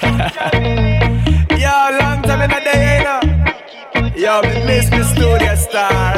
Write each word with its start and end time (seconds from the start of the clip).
Yo, 1.60 1.76
long 2.00 2.22
time 2.24 2.40
in 2.40 2.48
the 2.48 2.60
day, 2.64 2.96
you 2.96 3.04
know. 3.04 3.20
Yo, 4.16 4.40
me 4.40 4.64
miss 4.64 4.90
me 4.90 5.02
studio 5.02 5.54
star. 5.54 6.16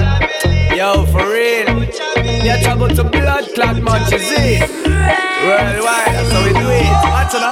Yo, 0.71 1.05
for 1.07 1.27
real. 1.27 1.83
Yeah, 2.47 2.63
trouble 2.63 2.89
to 2.95 3.03
blood 3.03 3.45
clot 3.55 3.83
munches, 3.83 4.23
eh? 4.39 4.63
Worldwide, 5.43 6.15
that's 6.15 6.31
how 6.31 6.45
we 6.47 6.53
do 6.55 6.69
it. 6.71 6.95
Watch 7.11 7.35
it. 7.35 7.43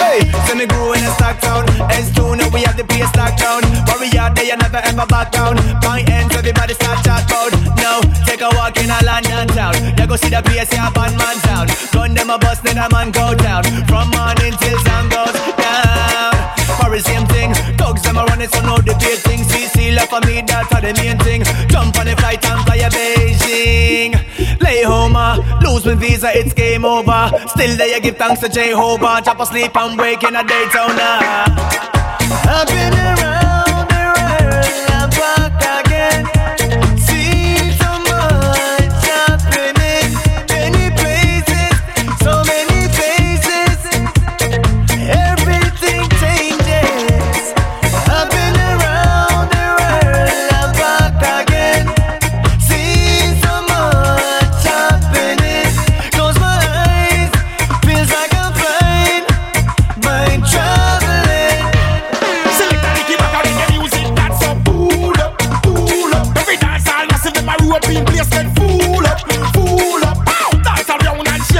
Hey, 0.00 0.24
so 0.48 0.54
me 0.54 0.64
grew 0.64 0.94
in 0.94 1.04
a 1.04 1.10
stock 1.12 1.38
town. 1.40 1.66
S2, 1.92 2.38
now 2.38 2.48
we 2.48 2.62
have 2.62 2.78
the 2.78 2.84
place 2.84 3.12
locked 3.14 3.38
down. 3.38 3.60
Warrior, 3.84 4.32
they 4.34 4.48
never 4.56 4.80
ever 4.80 5.06
back 5.06 5.30
down. 5.32 5.58
Point 5.82 6.08
ends, 6.08 6.34
everybody 6.34 6.72
start 6.72 7.04
chat 7.04 7.28
about. 7.28 7.52
Now, 7.76 8.00
take 8.24 8.40
a 8.40 8.48
walk 8.56 8.78
in 8.78 8.88
a 8.88 8.98
London 9.04 9.48
town. 9.48 9.74
You 9.98 10.06
go 10.06 10.16
see 10.16 10.30
the 10.30 10.40
place, 10.40 10.72
yeah, 10.72 10.88
bad 10.88 11.12
man 11.18 11.36
town. 11.44 11.66
Gun 11.98 12.14
them 12.14 12.30
a 12.30 12.38
bust, 12.38 12.62
then 12.62 12.78
a 12.78 12.88
man 12.92 13.10
go 13.10 13.34
down. 13.34 13.64
From 13.90 14.10
morning 14.10 14.54
till 14.62 14.78
sun 14.86 15.08
goes 15.10 15.34
down. 15.58 16.32
Paris, 16.78 17.04
same 17.04 17.26
thing. 17.26 17.50
Dogs, 17.76 18.02
them 18.02 18.16
a 18.16 18.24
running, 18.24 18.48
so 18.48 18.60
no 18.62 18.76
debate 18.76 19.18
thing. 19.26 19.40
CC, 19.40 19.96
love 19.96 20.08
for 20.08 20.20
me, 20.20 20.40
that's 20.46 20.68
the 20.70 20.94
main 21.02 21.18
thing. 21.18 21.42
Jump 21.66 21.98
on 21.98 22.06
the 22.06 22.14
flight 22.14 22.44
and 22.46 22.64
fly 22.64 22.76
a 22.76 22.88
Beijing. 22.88 24.14
Lay 24.60 24.84
home, 24.84 25.16
uh, 25.16 25.42
lose 25.60 25.84
my 25.86 25.96
visa, 25.96 26.30
it's 26.32 26.54
game 26.54 26.84
over. 26.84 27.32
Still 27.48 27.76
there, 27.76 27.88
you 27.88 28.00
give 28.00 28.16
thanks 28.16 28.42
to 28.42 28.48
Jehovah. 28.48 29.20
Chop 29.24 29.40
asleep 29.40 29.74
wake 29.74 30.22
in 30.22 30.36
a 30.36 30.44
Daytona. 30.46 31.18
I've 32.46 32.68
been 32.68 32.94
around 32.94 33.88
the 33.90 34.02
world, 34.14 34.86
I'm 34.94 35.10
back 35.10 35.84
again. 35.84 36.22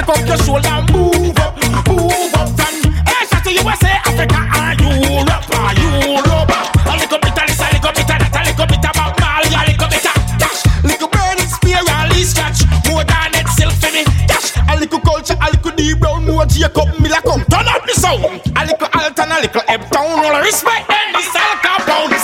Up 0.09 0.25
your 0.25 0.37
shoulder, 0.37 0.81
move 0.91 1.37
up, 1.37 1.53
move 1.85 2.33
up. 2.33 2.49
Then 2.57 2.81
Asia 3.05 3.39
to 3.45 3.51
USA, 3.53 3.93
Africa 4.09 4.41
and 4.57 4.81
Europe, 4.81 5.45
and 5.53 5.77
Europe. 5.77 6.49
A 6.49 6.97
little 6.97 7.19
bit 7.21 7.37
of 7.37 7.45
this, 7.45 7.61
a 7.61 7.69
little 7.77 7.93
bit 7.93 8.09
of 8.09 8.17
that, 8.17 8.33
a 8.33 8.41
little 8.49 8.65
bit 8.65 8.81
about 8.89 9.13
Marley, 9.21 9.53
a 9.53 9.69
little 9.69 9.85
bit 9.85 10.01
of 10.09 10.17
dash. 10.41 10.65
Little 10.81 11.13
burning 11.13 11.45
spear, 11.45 11.77
a 11.77 12.09
little 12.09 12.25
scratch. 12.25 12.65
More 12.89 13.05
than 13.05 13.37
itself 13.37 13.77
for 13.77 13.93
me, 13.93 14.01
dash. 14.25 14.57
A 14.57 14.81
little 14.81 14.97
culture, 14.97 15.37
a 15.37 15.45
little 15.53 15.77
deep 15.77 15.99
brown, 16.01 16.25
more 16.25 16.45
Jacob 16.49 16.89
Miller 16.97 17.21
come. 17.21 17.45
Turn 17.45 17.69
up 17.69 17.85
the 17.85 17.93
sound. 17.93 18.41
A 18.57 18.61
little 18.65 18.89
Alton, 18.89 19.29
a 19.29 19.37
little 19.45 19.61
Eptown, 19.69 20.25
all 20.25 20.41
respect 20.41 20.89
then 20.89 21.13
this 21.13 21.29
all 21.37 21.53
compound. 21.61 22.18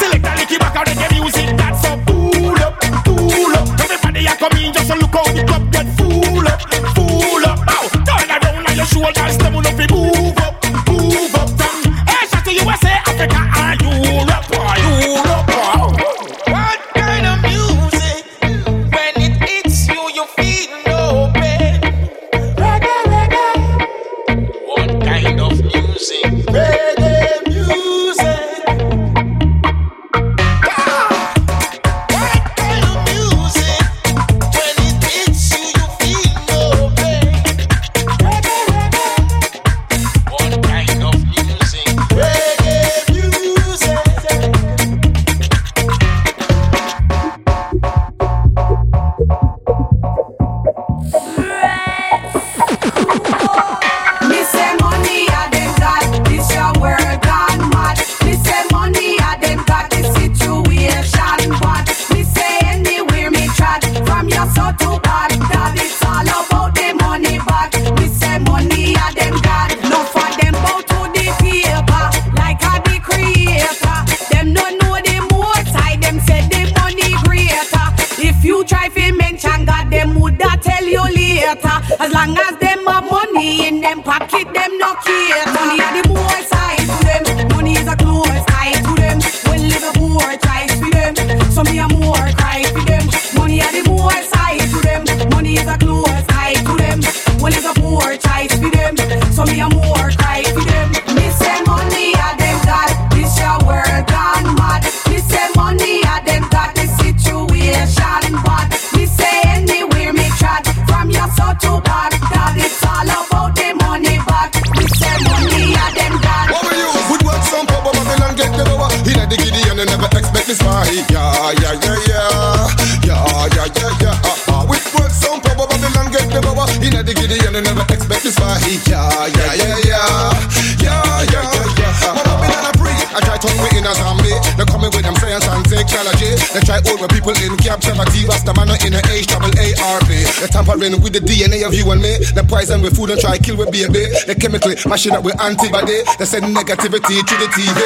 And 135.85 135.89
technology. 135.89 136.24
They 136.53 136.61
try 136.61 136.79
hold 136.85 137.01
my 137.01 137.07
people 137.07 137.33
in 137.33 137.55
captivity. 137.57 138.27
Rasta 138.27 138.53
man 138.53 138.69
I'm 138.69 138.79
in 138.85 138.93
a 138.93 139.01
H 139.09 139.27
double 139.27 139.49
ARP. 139.49 140.09
They 140.11 140.49
tampering 140.51 140.99
with 141.01 141.13
the 141.13 141.23
DNA 141.23 141.65
of 141.65 141.73
you 141.73 141.89
and 141.91 142.01
me. 142.01 142.19
They 142.35 142.43
poison 142.43 142.81
with 142.81 142.95
food 142.95 143.09
and 143.15 143.19
try 143.19 143.37
kill 143.37 143.57
with 143.57 143.71
baby. 143.71 144.11
They 144.27 144.35
chemically 144.35 144.75
mashing 144.85 145.15
up 145.15 145.23
with 145.23 145.39
antibody. 145.41 146.03
They 146.19 146.27
send 146.27 146.51
negativity 146.51 147.23
to 147.23 147.35
the 147.39 147.47
TV. 147.49 147.79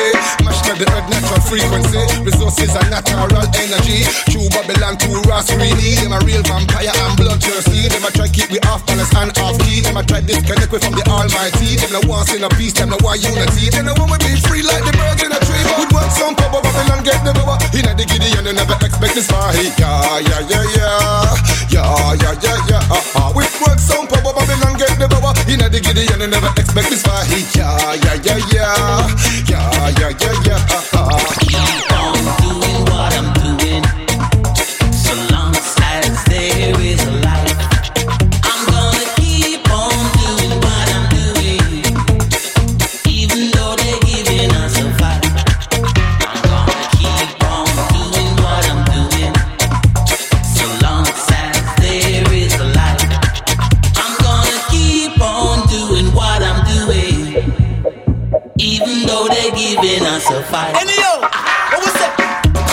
Mashing 0.43 0.71
up 0.73 0.77
the 0.81 0.87
earth 0.89 1.07
natural 1.07 1.41
frequency. 1.45 2.01
Resources 2.25 2.73
are 2.75 2.87
natural 2.89 3.29
energy. 3.55 4.03
True 4.33 4.49
Babylon, 4.49 4.97
true 4.97 5.21
Ross 5.29 5.53
really. 5.53 5.95
Them 6.01 6.13
a 6.13 6.19
real 6.25 6.41
vampire 6.43 6.89
and 6.89 7.13
bloodthirsty. 7.15 7.87
Them 7.87 8.03
a 8.05 8.09
try 8.11 8.27
keep 8.27 8.49
we 8.49 8.59
off 8.67 8.81
balance 8.85 9.13
and 9.13 9.31
off 9.45 9.57
key. 9.63 9.81
Them 9.81 9.97
a 9.97 10.03
try 10.03 10.21
disconnect 10.21 10.71
we 10.73 10.79
from 10.81 10.97
the 10.97 11.05
Almighty. 11.05 11.77
Them 11.77 11.93
no 11.93 12.01
want 12.09 12.33
in 12.33 12.43
a 12.43 12.49
peace. 12.57 12.73
Them 12.73 12.89
no 12.89 12.97
want 13.05 13.21
unity. 13.21 13.69
Them 13.69 13.85
no 13.85 13.93
want 13.97 14.11
we 14.13 14.17
be 14.25 14.31
free 14.45 14.63
like 14.65 14.83
the 14.83 14.93
birds 14.97 15.21
in 15.21 15.31
a 15.31 15.39
tree. 15.45 15.63
Good 15.77 15.91
work, 15.93 16.09
some 16.09 16.33
power 16.33 16.61
Babylon 16.61 17.01
get 17.05 17.21
the 17.21 17.33
power. 17.37 17.57
In 17.77 17.85
the 17.85 18.05
Gideon, 18.05 18.48
you 18.49 18.55
never 18.55 18.73
expect 18.85 19.13
this 19.13 19.27
far. 19.27 19.53
Yeah, 19.53 20.19
yeah, 20.25 20.41
yeah, 20.49 20.65
yeah. 20.75 21.35
Yeah, 21.69 22.13
yeah, 22.17 22.33
yeah, 22.41 22.57
yeah. 22.69 22.81
Uh, 22.89 23.01
uh. 23.15 23.31
With 23.35 23.53
work, 23.61 23.77
some 23.77 24.07
power 24.07 24.33
Babylon 24.33 24.77
get 24.77 24.97
the 24.97 25.07
power. 25.07 25.33
In 25.47 25.59
the 25.59 25.79
Gideon, 25.79 26.19
you 26.19 26.27
never 26.27 26.49
expect 26.57 26.89
this 26.89 27.03
far. 27.03 27.23
Yeah, 27.53 27.93
yeah, 28.03 28.17
yeah, 28.25 28.39
yeah. 28.51 29.07
Yeah, 29.45 29.89
yeah, 29.99 30.11
yeah, 30.19 30.45
yeah. 30.45 30.89
Uh, 30.93 31.88
giving 60.49 60.65
us 60.65 60.73
a. 60.73 60.79
Anyhow, 60.79 61.21
what 61.71 61.81
was 61.85 61.93
that? 61.93 62.13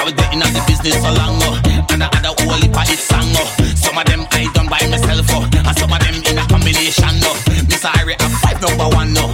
I 0.01 0.05
was 0.05 0.15
getting 0.15 0.43
out 0.43 0.53
the 0.53 0.63
business 0.67 0.95
so 0.97 1.11
long, 1.13 1.39
oh, 1.43 1.61
and 1.93 2.03
I 2.03 2.09
had 2.13 2.25
a 2.25 2.33
whole 2.43 2.57
heap 2.61 2.77
of 2.77 2.89
it 2.89 2.99
song, 2.99 3.33
oh. 3.37 3.49
Some 3.75 3.99
of 3.99 4.05
them 4.07 4.27
I 4.33 4.49
done 4.55 4.69
by 4.69 4.81
myself, 4.89 5.27
oh, 5.31 5.45
and 5.45 5.77
some 5.79 5.93
of 5.93 6.01
them 6.01 6.17
in 6.25 6.39
a 6.39 6.45
combination, 6.49 7.21
oh. 7.25 7.37
Miss 7.69 7.85
Irie 7.85 8.21
have 8.21 8.33
five 8.41 8.61
number 8.61 8.89
one, 8.95 9.15
oh, 9.19 9.26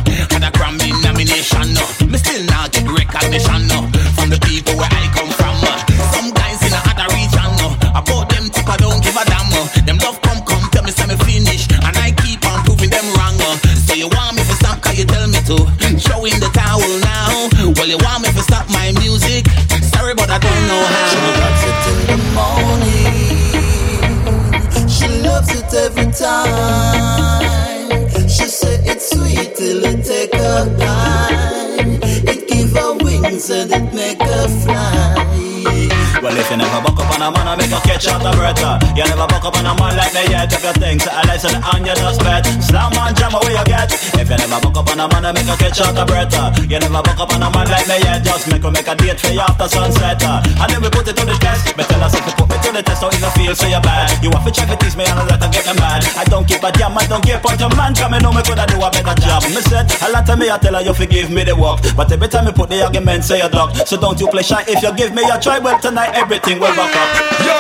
her 33.48 33.66
wings 33.66 33.72
and 33.72 34.21
never 36.72 36.88
buck 36.88 37.04
up 37.04 37.12
on 37.12 37.20
a 37.20 37.28
man, 37.28 37.48
I 37.48 37.54
make 37.56 37.72
a 37.72 37.80
catch 37.84 38.08
out 38.08 38.24
the 38.24 38.32
bertha. 38.32 38.80
You 38.96 39.04
never 39.04 39.28
buck 39.28 39.44
up 39.44 39.56
on 39.56 39.68
a 39.68 39.72
man 39.76 39.92
like 39.92 40.14
me 40.16 40.24
yet. 40.32 40.48
If 40.48 40.64
you 40.64 40.72
think 40.80 41.04
that 41.04 41.12
I 41.12 41.22
listen 41.28 41.60
on 41.60 41.84
you 41.84 41.92
just 41.92 42.20
bet. 42.24 42.48
Slam 42.64 42.96
and 42.96 43.12
jam 43.12 43.36
away 43.36 43.52
you 43.52 43.64
get. 43.68 43.92
If 43.92 44.16
you 44.16 44.36
never 44.40 44.58
buck 44.64 44.76
up 44.80 44.88
on 44.88 45.00
a 45.00 45.04
man, 45.04 45.28
I 45.28 45.30
make 45.36 45.48
a 45.48 45.54
catch 45.60 45.80
out 45.84 45.92
the 45.92 46.04
bertha. 46.08 46.56
You 46.64 46.80
never 46.80 47.02
buck 47.04 47.20
up 47.20 47.32
on 47.36 47.44
a 47.44 47.48
man 47.52 47.68
like 47.68 47.84
me 47.84 48.00
yet. 48.00 48.24
Just 48.24 48.48
make 48.48 48.64
a 48.64 48.70
make 48.72 48.88
a 48.88 48.94
date 48.96 49.20
for 49.20 49.32
you 49.32 49.44
after 49.44 49.68
sunset. 49.68 50.22
And 50.24 50.68
then 50.72 50.80
we 50.80 50.88
put 50.88 51.04
it 51.04 51.16
to 51.20 51.24
the 51.28 51.36
test. 51.36 51.76
Me 51.76 51.84
tell 51.84 52.00
us 52.00 52.16
if 52.16 52.24
you 52.24 52.34
put 52.40 52.48
me 52.48 52.56
to 52.56 52.70
the 52.72 52.82
test, 52.82 53.04
how 53.04 53.12
you 53.12 53.30
feel 53.36 53.52
so 53.52 53.68
you 53.68 53.82
bad. 53.84 54.08
You 54.24 54.32
have 54.32 54.44
to 54.48 54.52
check 54.52 54.72
it, 54.72 54.80
tease 54.80 54.96
me 54.96 55.04
and 55.04 55.20
let 55.28 55.44
her 55.44 55.50
get 55.52 55.68
me 55.68 55.76
mad. 55.76 56.00
I 56.16 56.24
don't 56.24 56.48
keep 56.48 56.64
a 56.64 56.72
jam, 56.72 56.96
I 56.96 57.04
don't 57.04 57.24
give 57.24 57.44
punch 57.44 57.60
a 57.60 57.68
man. 57.76 57.92
Come 57.92 58.16
know 58.16 58.32
me 58.32 58.40
coulda 58.40 58.64
do 58.64 58.80
a 58.80 58.88
better 58.88 59.16
job. 59.20 59.44
Me 59.52 59.60
said 59.68 59.92
a 60.00 60.08
lot 60.08 60.24
of 60.24 60.38
me, 60.40 60.48
I 60.48 60.56
tell 60.56 60.72
her 60.72 60.80
you 60.80 60.96
forgive 60.96 61.28
me 61.28 61.44
the 61.44 61.52
work. 61.52 61.84
But 61.92 62.08
every 62.08 62.32
time 62.32 62.48
you 62.48 62.56
put 62.56 62.72
the 62.72 62.80
argument, 62.80 63.28
say 63.28 63.44
you 63.44 63.50
duck. 63.52 63.76
So 63.84 64.00
don't 64.00 64.16
you 64.16 64.28
play 64.32 64.42
shy 64.42 64.64
if 64.64 64.80
you 64.80 64.92
give 64.96 65.12
me 65.12 65.22
a 65.28 65.36
try. 65.36 65.58
Well 65.58 65.78
tonight 65.78 66.16
everything 66.16 66.61
will 66.62 66.76
back 66.78 66.94
up. 66.94 67.10
Yo, 67.42 67.58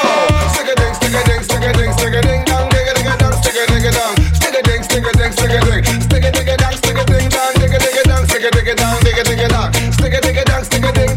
stick 0.54 0.70
a 0.70 0.74
ding, 0.78 0.94
stick 0.94 1.14
a 1.14 1.22
ding, 1.26 1.42
stick 1.42 1.64
a 1.66 1.72
ding, 1.74 1.92
stick 1.92 2.14
a 2.14 2.22
ding, 2.22 2.44
dong, 2.44 2.68
dig 2.70 2.86
a 2.86 2.94
dig 2.94 3.06
a 3.10 3.14
dong, 3.18 3.34
stick 3.42 3.58
a 3.58 3.66
dig 3.66 3.86
a 3.86 3.90
dong, 3.90 4.14
stick 4.30 4.54
a 4.54 4.62
ding, 4.62 4.82
stick 4.82 5.02
a 5.02 5.12
ding, 5.18 5.32
stick 5.32 5.50
a 5.50 5.60
ding, 5.66 5.82
stick 6.06 6.24
a 6.24 6.30
dig 6.30 6.48
a 6.48 6.56
dong, 6.56 6.76
stick 6.78 6.98
a 6.98 7.04
ding 7.10 7.26
a 7.26 7.98
a 7.98 8.02
dong, 8.06 8.26
stick 8.30 8.44
a 8.46 8.50
dig 8.54 8.68
a 8.68 8.74
dong, 8.78 8.94
a 9.02 9.18
a 9.18 9.18
stick 9.18 9.18
a 9.18 9.24
dig 9.26 9.40
a 9.42 9.48
dong, 9.50 9.72
stick 9.92 10.14
a 10.14 10.20
ding 10.22 10.36
dong, 10.46 10.62
dig 10.62 11.10
a 11.10 11.11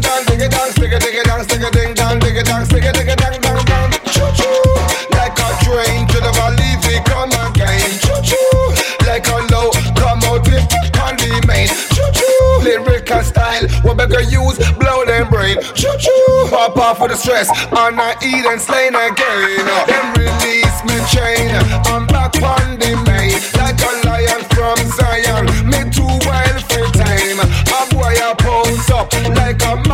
better 13.96 14.22
use, 14.22 14.58
blow 14.76 15.04
them 15.04 15.28
brain, 15.28 15.56
choo 15.74 15.92
choo, 15.98 16.46
pop 16.50 16.76
off 16.76 17.00
with 17.00 17.10
the 17.10 17.16
stress, 17.16 17.48
and 17.50 18.00
I 18.00 18.14
eat 18.22 18.44
and 18.44 18.60
slain 18.60 18.94
again, 18.94 19.64
then 19.88 20.06
release 20.14 20.78
me 20.84 20.96
chain, 21.08 21.50
I'm 21.88 22.06
back 22.06 22.36
on 22.42 22.78
the 22.78 22.92
main, 23.08 23.40
like 23.56 23.80
a 23.80 23.92
lion 24.06 24.42
from 24.52 24.76
Zion, 24.92 25.46
me 25.64 25.80
too 25.90 26.12
wild 26.28 26.60
for 26.68 26.84
time, 26.92 27.40
a 27.40 27.80
boy 27.94 28.14
a 28.20 28.36
pose 28.36 28.90
up, 28.90 29.12
like 29.34 29.62
a 29.64 29.85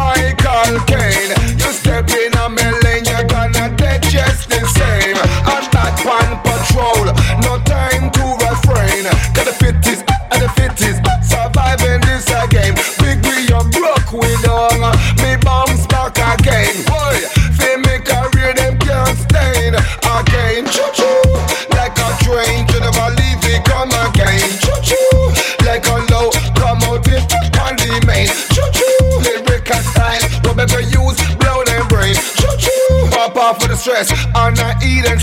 stress, 33.83 34.13
and 34.13 34.57
I 34.61 34.79
eat 34.85 35.05
and 35.11 35.21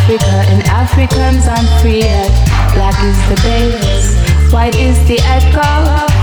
Africa 0.00 0.42
and 0.48 0.62
Africans 0.64 1.46
aren't 1.46 1.68
free 1.80 2.00
yet. 2.00 2.32
Black 2.72 2.96
is 3.04 3.20
the 3.28 3.36
base, 3.44 4.16
white 4.50 4.74
is 4.74 4.96
the 5.06 5.20
echo. 5.28 5.60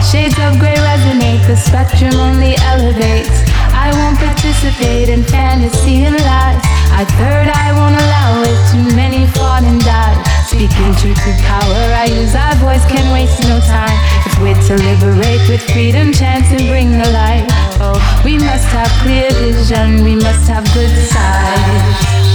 Shades 0.01 0.33
of 0.41 0.57
grey 0.57 0.75
resonate, 0.75 1.45
the 1.45 1.55
spectrum 1.55 2.13
only 2.17 2.57
elevates. 2.73 3.45
I 3.71 3.93
won't 3.93 4.17
participate 4.17 5.09
in 5.09 5.23
fantasy 5.23 6.03
and 6.03 6.17
lies. 6.17 6.59
I 6.89 7.05
third, 7.21 7.47
I 7.53 7.71
won't 7.77 7.95
allow 7.95 8.41
it. 8.49 8.57
Too 8.73 8.95
many 8.95 9.27
fought 9.37 9.63
and 9.63 9.79
died. 9.85 10.17
Speaking 10.49 10.91
truth 10.97 11.21
to 11.23 11.33
power, 11.45 11.81
I 11.93 12.09
use 12.09 12.33
our 12.33 12.55
voice, 12.57 12.83
can 12.89 13.05
waste 13.13 13.43
no 13.43 13.61
time. 13.61 13.97
If 14.25 14.41
we're 14.41 14.57
to 14.57 14.75
liberate 14.83 15.47
with 15.47 15.61
freedom, 15.69 16.11
chance 16.11 16.49
and 16.49 16.67
bring 16.67 16.91
the 16.97 17.09
light. 17.13 17.45
Oh, 17.79 17.95
we 18.25 18.37
must 18.41 18.67
have 18.73 18.91
clear 19.05 19.29
vision, 19.37 20.03
we 20.03 20.15
must 20.15 20.49
have 20.49 20.65
good 20.73 20.91
sight. 21.13 22.26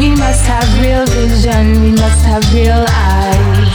We 0.00 0.08
must 0.16 0.46
have 0.46 0.80
real 0.80 1.04
vision, 1.04 1.82
we 1.82 1.90
must 1.90 2.24
have 2.24 2.54
real 2.54 2.86
eyes. 2.88 3.68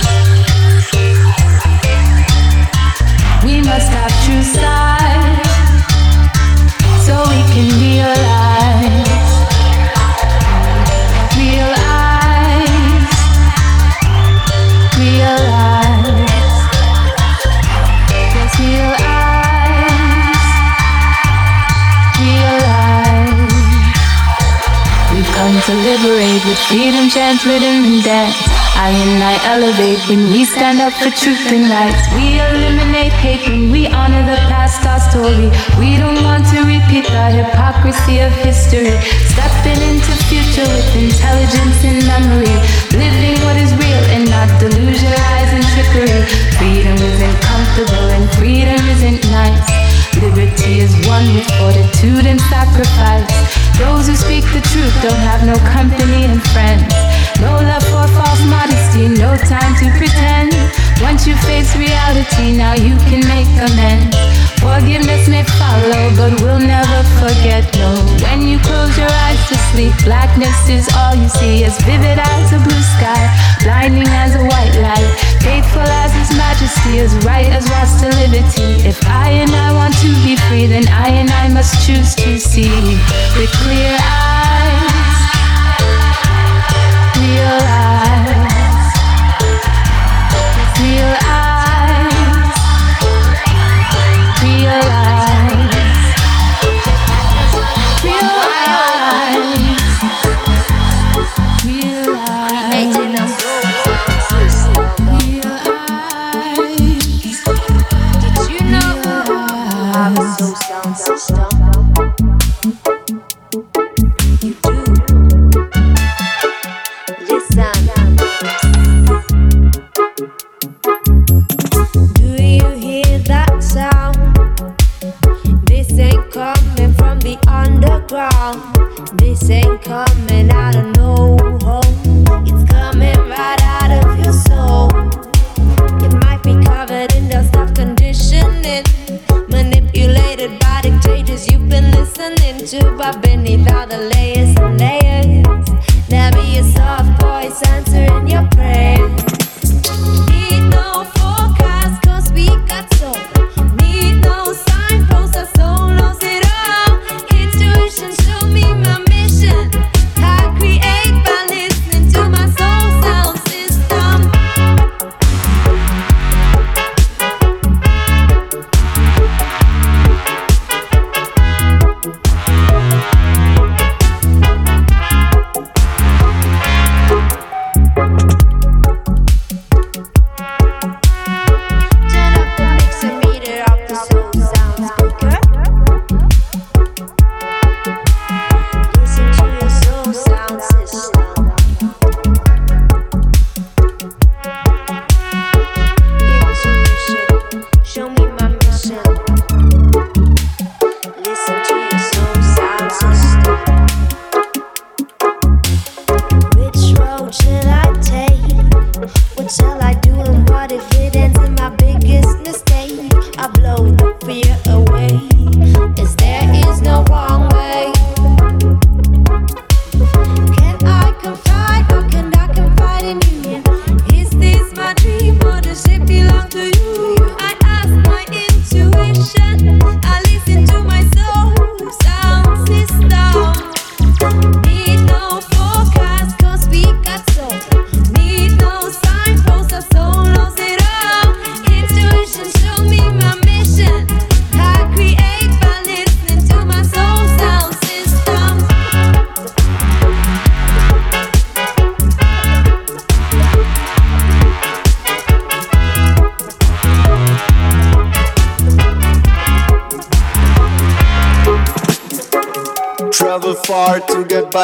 We 3.46 3.62
must 3.62 3.92
have 3.92 4.12
true 4.26 4.42
sight, 4.42 5.46
so 7.06 7.22
we 7.30 7.44
can 7.54 7.80
realize. 7.80 8.35
To 25.66 25.74
liberate 25.74 26.46
with 26.46 26.62
freedom, 26.70 27.10
chant, 27.10 27.42
rhythm, 27.42 27.90
and 27.90 28.04
dance. 28.06 28.38
I 28.78 28.94
and 28.94 29.18
I 29.18 29.34
elevate 29.50 29.98
when 30.06 30.30
we 30.30 30.46
stand 30.46 30.78
up 30.78 30.94
for 30.94 31.10
truth 31.10 31.42
and 31.50 31.66
rights. 31.66 32.06
We 32.14 32.38
eliminate 32.38 33.10
hate 33.18 33.42
when 33.50 33.72
we 33.74 33.90
honor 33.90 34.22
the 34.30 34.38
past, 34.46 34.86
our 34.86 35.02
story. 35.02 35.50
We 35.82 35.98
don't 35.98 36.22
want 36.22 36.46
to 36.54 36.62
repeat 36.70 37.10
the 37.10 37.26
hypocrisy 37.34 38.22
of 38.22 38.30
history. 38.46 38.94
Stepping 39.34 39.82
into 39.90 40.14
future 40.30 40.70
with 40.70 40.86
intelligence 40.94 41.82
and 41.82 41.98
memory. 42.06 42.56
Living 42.94 43.42
what 43.42 43.58
is 43.58 43.74
real 43.74 44.04
and 44.14 44.30
not 44.30 44.50
delusion, 44.62 45.10
lies, 45.10 45.50
and 45.50 45.66
trickery. 45.74 46.30
Freedom 46.62 46.94
isn't 46.94 47.38
comfortable 47.42 48.06
and 48.14 48.30
freedom 48.38 48.78
isn't 48.94 49.26
nice. 49.34 49.95
Liberty 50.22 50.80
is 50.80 50.94
one 51.08 51.28
with 51.36 51.48
fortitude 51.60 52.26
and 52.26 52.40
sacrifice. 52.48 53.28
Those 53.78 54.08
who 54.08 54.16
speak 54.16 54.44
the 54.56 54.64
truth 54.72 54.96
don't 55.04 55.20
have 55.28 55.46
no 55.46 55.56
company 55.76 56.24
and 56.24 56.42
friends. 56.56 56.88
No 57.44 57.60
love 57.60 57.84
for 57.92 58.08
false 58.16 58.44
modesty, 58.48 59.10
no 59.12 59.36
time 59.36 59.76
to 59.84 59.92
pretend. 60.00 60.56
Once 61.04 61.28
you 61.28 61.36
face 61.44 61.76
reality, 61.76 62.56
now 62.56 62.74
you 62.74 62.96
can 63.12 63.20
make 63.28 63.52
amends. 63.60 64.16
Forgiveness 64.64 65.28
may 65.28 65.44
follow, 65.60 66.10
but 66.16 66.42
we'll 66.42 66.64
never 66.64 67.04
forget. 67.20 67.68
No, 67.76 67.94
when 68.24 68.48
you 68.48 68.58
close 68.60 68.98
your 68.98 69.12
eyes 69.28 69.42
to 69.50 69.56
sleep, 69.70 69.94
blackness 70.04 70.58
is 70.70 70.88
all 70.96 71.14
you 71.14 71.28
see. 71.28 71.66
As 71.66 71.78
vivid 71.84 72.18
as 72.18 72.54
a 72.54 72.60
blue 72.64 72.86
sky, 72.98 73.22
blinding 73.62 74.08
as 74.08 74.34
a 74.36 74.42
white 74.42 74.76
light, 74.80 75.12
faithful 75.44 75.86
as 76.02 76.12
His 76.16 76.32
Majesty, 76.38 77.00
as 77.00 77.14
right 77.26 77.46
as 77.52 77.70
Rasta 77.70 78.10
liberty. 78.24 78.88
If 78.88 78.98
I 79.06 79.30
and 79.44 79.52
I 79.52 79.75
to 80.06 80.24
be 80.24 80.36
free, 80.36 80.68
then 80.68 80.88
I 80.90 81.10
and 81.10 81.30
I 81.32 81.50
must 81.50 81.86
choose 81.86 82.14
to 82.16 82.38
see 82.38 82.70
with 83.36 83.52
clear 83.54 83.98
eyes. 84.02 84.45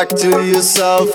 Back 0.01 0.17
to 0.17 0.43
yourself. 0.43 1.10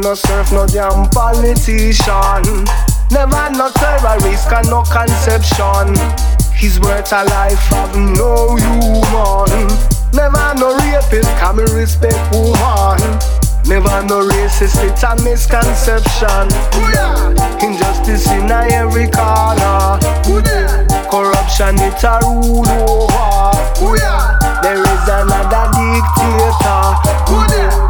No 0.00 0.14
surf, 0.14 0.52
no 0.52 0.66
damn 0.66 1.08
politician 1.10 2.64
Never 3.10 3.50
no 3.50 3.70
terrorist, 3.74 4.52
and 4.52 4.68
no 4.68 4.82
conception 4.82 5.96
His 6.54 6.78
words 6.80 7.12
a 7.12 7.24
life 7.24 7.72
of 7.72 7.96
no 7.96 8.56
human 8.56 9.68
Never 10.12 10.54
no 10.58 10.76
rapist, 10.78 11.28
can 11.38 11.56
me 11.56 11.64
respect 11.74 12.18
woman 12.32 13.00
Never 13.66 14.02
no 14.06 14.26
racist, 14.26 14.82
it's 14.82 15.02
a 15.04 15.14
misconception. 15.22 16.48
Injustice 17.62 18.26
in 18.32 18.50
every 18.50 19.06
corner. 19.08 19.98
Corruption, 21.10 21.78
it's 21.78 22.02
a 22.02 22.18
rule 22.22 22.66
over. 22.66 23.50
There 24.62 24.80
is 24.80 25.08
another 25.08 25.70
dictator. 25.76 27.89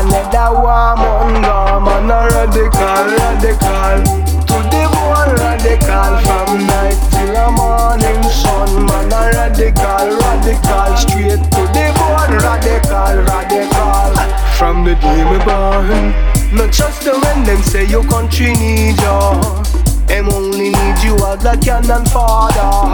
There 0.00 0.08
is 0.08 0.14
another 0.14 0.56
warmonger. 0.56 1.84
Man, 1.84 2.08
a 2.08 2.28
radical, 2.32 3.04
radical. 3.20 4.00
To 4.48 4.56
the 4.72 4.82
bone, 4.92 5.34
radical. 5.36 6.12
From 6.24 6.66
night 6.66 6.96
till 7.12 7.28
the 7.28 7.50
morning 7.52 8.22
sun. 8.32 8.86
Man, 8.86 9.12
a 9.12 9.36
radical, 9.36 10.16
radical. 10.16 10.96
Straight 10.96 11.42
to 11.52 11.62
the 11.76 11.92
bone, 11.98 12.38
radical, 12.40 13.14
radical. 13.28 14.56
From 14.56 14.84
the 14.84 14.94
day 14.94 15.24
me 15.24 15.38
born 15.44 16.12
Not 16.56 16.72
just 16.72 17.02
the 17.02 17.18
when 17.18 17.44
them 17.44 17.62
say 17.62 17.86
your 17.86 18.04
country 18.04 18.52
need 18.52 19.00
you 19.00 20.06
Them 20.06 20.28
only 20.28 20.68
need 20.68 21.02
you 21.02 21.16
as 21.24 21.44
a 21.46 21.56
cannon 21.56 22.04
father 22.06 22.92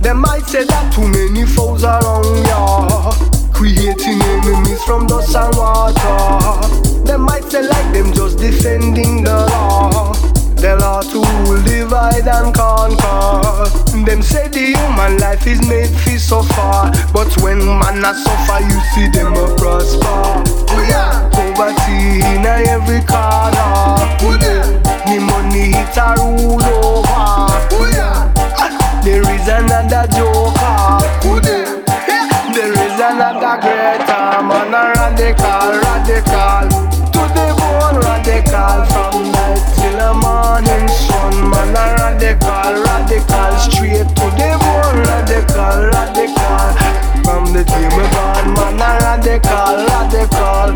Them 0.00 0.20
might 0.20 0.44
say 0.44 0.64
that 0.64 0.92
too 0.94 1.06
many 1.06 1.44
foes 1.44 1.84
around 1.84 2.46
ya 2.46 3.43
Creating 3.54 4.20
enemies 4.20 4.82
from 4.84 5.06
dust 5.06 5.34
and 5.34 5.56
water 5.56 7.04
Them 7.06 7.22
might 7.22 7.44
say 7.44 7.66
like 7.66 7.92
them 7.92 8.12
just 8.12 8.38
defending 8.38 9.24
the 9.24 9.30
law 9.30 10.12
the 10.64 10.76
law 10.76 11.02
to 11.02 11.20
rule, 11.20 11.62
divide 11.62 12.26
and 12.26 12.54
conquer. 12.54 13.68
Them 14.06 14.22
say 14.22 14.48
the 14.48 14.72
human 14.72 15.18
life 15.18 15.46
is 15.46 15.60
made 15.68 15.90
for 15.90 16.18
suffer, 16.18 16.90
but 17.12 17.28
when 17.42 17.58
man 17.58 18.02
a 18.02 18.14
suffer, 18.14 18.64
you 18.64 18.80
see 18.94 19.08
them 19.10 19.34
a 19.34 19.54
prosper. 19.56 20.40
Poverty 21.32 22.24
in 22.24 22.46
every 22.46 23.02
corner. 23.04 23.84
The 25.04 25.20
money 25.20 25.70
it 25.76 25.96
a 25.98 26.14
rule 26.16 26.64
over. 26.64 27.50
There 29.04 29.20
is 29.20 29.48
another 29.48 30.08
joker 30.16 31.73
than 33.04 33.18
like 33.18 33.44
a 33.44 33.54
greater 33.60 34.42
man, 34.48 34.72
a 34.72 34.82
radical, 34.96 35.68
radical. 35.84 36.64
To 37.12 37.22
the 37.36 37.46
bone, 37.58 37.98
radical. 38.00 38.78
From 38.92 39.16
night 39.32 39.60
till 39.76 39.96
the 40.00 40.10
morning 40.24 40.88
sun, 40.88 41.36
man, 41.50 41.76
a 41.76 41.84
radical, 42.00 42.72
radical. 42.88 43.52
Straight 43.60 44.08
to 44.16 44.26
the 44.38 44.50
bone, 44.62 44.98
radical, 45.04 45.78
radical. 45.92 46.68
From 47.24 47.44
the 47.52 47.62
day 47.64 47.88
we 47.96 48.04
born, 48.14 48.46
man, 48.56 48.80
a 48.80 48.90
radical, 49.04 49.76
radical. 49.92 50.68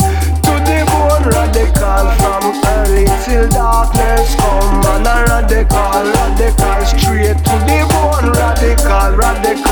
To 0.44 0.52
the 0.68 0.78
bone, 0.90 1.24
radical. 1.32 2.04
From 2.20 2.44
early 2.76 3.06
till 3.24 3.48
darkness 3.48 4.34
come, 4.36 4.80
man, 4.84 5.08
a 5.08 5.16
radical, 5.32 6.04
radical. 6.16 6.80
Straight 6.92 7.38
to 7.48 7.54
the 7.64 7.78
bone, 7.88 8.28
radical, 8.36 9.16
radical. 9.16 9.67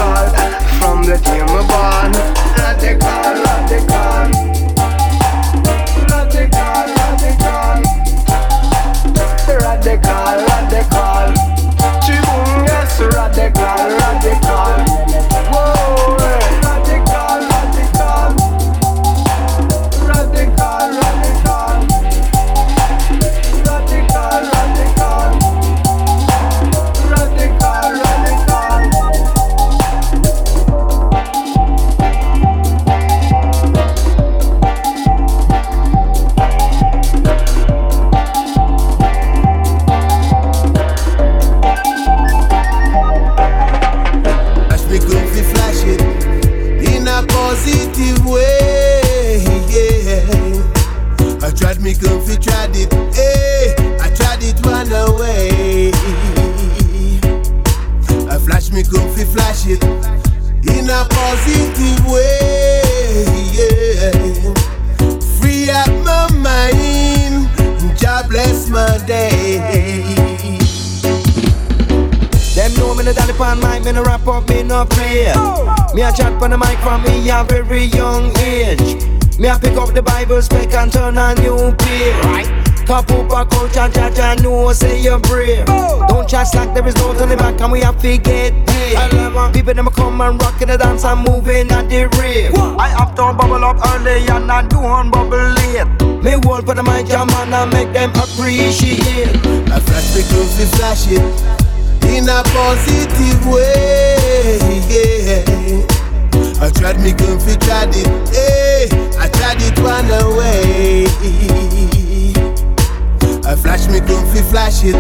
Flash 114.51 114.85
it 114.85 114.95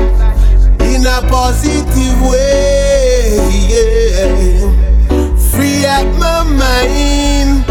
in 0.83 1.07
a 1.07 1.21
positive 1.29 2.21
way. 2.23 3.39
Yeah. 3.71 5.37
Free 5.51 5.85
up 5.87 6.07
my 6.19 6.43
mind, 6.45 7.67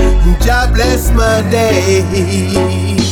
God 0.46 0.74
bless 0.74 1.12
my 1.12 1.42
day. 1.50 3.05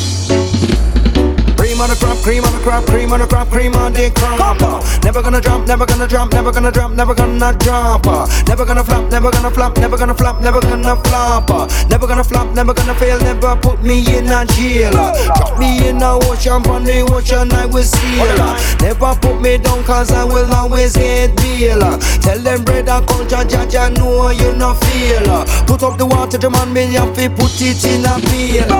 On 1.83 1.89
the 1.89 1.95
crop, 1.97 2.17
cream 2.23 2.45
on 2.45 2.53
the 2.53 2.59
crop, 2.63 2.85
cream 2.85 3.11
on 3.11 3.19
the 3.19 3.27
crop, 3.27 3.49
cream 3.49 3.75
on 3.75 3.91
the 3.91 4.09
crop. 4.15 4.55
Never 5.03 5.21
gonna 5.21 5.41
drop, 5.41 5.67
never 5.67 5.85
gonna 5.85 6.07
drop, 6.07 6.31
never 6.31 6.49
gonna 6.53 6.71
drop, 6.71 6.91
never 6.91 7.13
gonna 7.13 7.51
drop. 7.59 8.05
Never 8.47 8.63
gonna 8.63 8.83
flop, 8.85 9.11
never 9.11 9.29
gonna 9.29 9.51
flop, 9.51 9.77
never 9.77 9.97
gonna 9.97 10.13
flop, 10.13 10.39
never 10.39 10.61
gonna 10.61 10.95
flop. 11.03 11.69
Never 11.89 12.07
gonna 12.07 12.23
flop, 12.23 12.55
never 12.55 12.73
gonna 12.73 12.95
fail, 12.95 13.19
never 13.19 13.57
put 13.57 13.83
me 13.83 13.99
in 14.15 14.31
a 14.31 14.45
jail. 14.55 14.93
Drop 14.93 15.59
me 15.59 15.89
in 15.89 16.01
a 16.01 16.19
ocean, 16.23 16.63
on 16.71 16.85
the 16.85 17.03
ocean 17.11 17.51
I 17.51 17.65
will 17.65 17.83
steal. 17.83 18.31
Never 18.79 19.13
put 19.19 19.41
me 19.41 19.57
down 19.57 19.83
cause 19.83 20.09
I 20.11 20.23
will 20.23 20.53
always 20.53 20.95
get 20.95 21.35
bail. 21.35 21.81
Tell 22.23 22.39
them 22.39 22.63
brother 22.63 23.03
culture, 23.05 23.43
Jaja 23.43 23.91
know 23.97 24.29
you 24.29 24.55
no 24.55 24.73
feel. 24.75 25.43
Put 25.67 25.83
up 25.83 25.97
the 25.97 26.05
water, 26.05 26.37
the 26.37 26.49
man, 26.49 26.71
me 26.71 26.93
have 26.93 27.13
to 27.15 27.29
put 27.29 27.59
it 27.59 27.83
in 27.83 28.05
a 28.07 28.15
pail. 28.31 28.71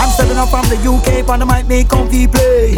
I'm 0.00 0.08
stepping 0.16 0.38
up 0.38 0.48
from 0.48 0.64
the 0.72 0.80
UK, 0.80 1.28
on 1.28 1.40
the 1.40 1.46
mic, 1.46 1.66
me 1.66 1.84
comfy 1.84 2.26
play. 2.38 2.74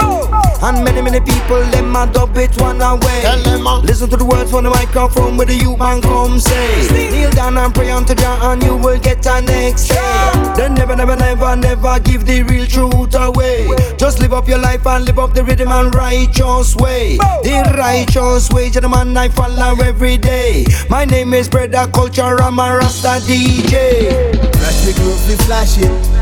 And 0.62 0.84
many, 0.84 1.00
many 1.00 1.20
people, 1.20 1.62
them 1.72 1.96
a 1.96 2.06
dub 2.06 2.36
it 2.36 2.54
one 2.60 2.80
away. 2.82 3.22
Uh. 3.24 3.80
Listen 3.80 4.10
to 4.10 4.16
the 4.16 4.24
words 4.24 4.50
from 4.50 4.64
the 4.64 4.70
microphone 4.70 5.36
where 5.36 5.46
the 5.46 5.54
youth 5.54 5.78
man 5.78 6.02
come 6.02 6.38
say. 6.38 7.10
Kneel 7.10 7.30
down 7.30 7.56
and 7.56 7.74
pray 7.74 7.90
unto 7.90 8.14
Jah 8.14 8.38
and 8.42 8.62
you 8.62 8.76
will 8.76 8.98
get 8.98 9.24
a 9.26 9.40
next 9.40 9.88
day. 9.88 10.32
Then 10.56 10.74
never, 10.74 10.94
never, 10.94 11.16
never, 11.16 11.56
never 11.56 11.98
give 12.00 12.26
the 12.26 12.42
real 12.42 12.66
truth 12.66 13.14
away. 13.14 13.68
Just 13.96 14.20
live 14.20 14.34
up 14.34 14.48
your 14.48 14.58
life 14.58 14.86
and 14.86 15.06
live 15.06 15.18
up 15.18 15.32
the 15.32 15.42
rhythm 15.42 15.68
and 15.68 15.94
righteous 15.94 16.76
way. 16.76 17.16
The 17.16 17.74
righteous 17.78 18.50
way, 18.50 18.68
gentlemen, 18.68 19.16
I 19.16 19.28
follow 19.28 19.80
every 19.82 20.18
day. 20.18 20.66
My 20.90 21.06
name 21.06 21.32
is 21.32 21.48
Brother 21.48 21.90
Culture, 21.90 22.36
I'm 22.40 22.58
a 22.58 22.76
Rasta 22.76 23.24
DJ. 23.24 24.36
Flash 24.56 24.84
the 24.84 24.92
groove, 24.92 25.26
we 25.26 25.36
flash 25.46 25.78
it 25.78 26.20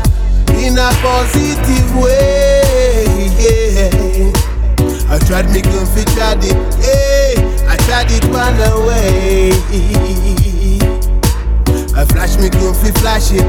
in 0.63 0.77
a 0.77 0.89
positive 1.01 1.95
way. 1.97 2.58
Yeah. 3.39 4.31
I 5.09 5.17
tried 5.25 5.49
me 5.51 5.61
gun 5.61 5.85
fi 5.87 6.03
tried 6.13 6.43
it, 6.43 6.57
hey. 6.83 7.33
I 7.67 7.75
tried 7.87 8.11
it 8.11 8.25
one 8.25 8.59
away. 8.73 9.51
I 11.95 12.05
flash 12.05 12.37
me 12.37 12.49
gun 12.49 12.73
fi 12.75 12.91
flash 12.99 13.31
it 13.31 13.45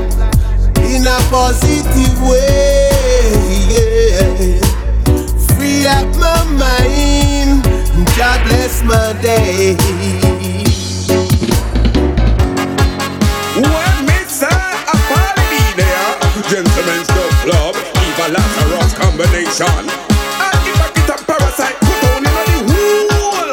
in 0.90 1.07
a 1.07 1.18
positive 1.29 2.22
way. 2.22 2.88
Yeah. 3.68 4.61
Free 5.55 5.87
up 5.87 6.09
my 6.16 6.44
mind, 6.59 7.64
God 8.16 8.40
bless 8.46 8.83
my 8.83 9.12
day. 9.20 10.39
Combination. 19.20 19.66
And 19.68 20.64
if 20.64 20.80
I 20.80 20.88
get 20.96 21.11
a 21.12 21.16
parasite, 21.24 21.76
put 21.80 22.04
on 22.09 22.24
in 22.24 22.33
the 22.33 23.20
hole. 23.20 23.52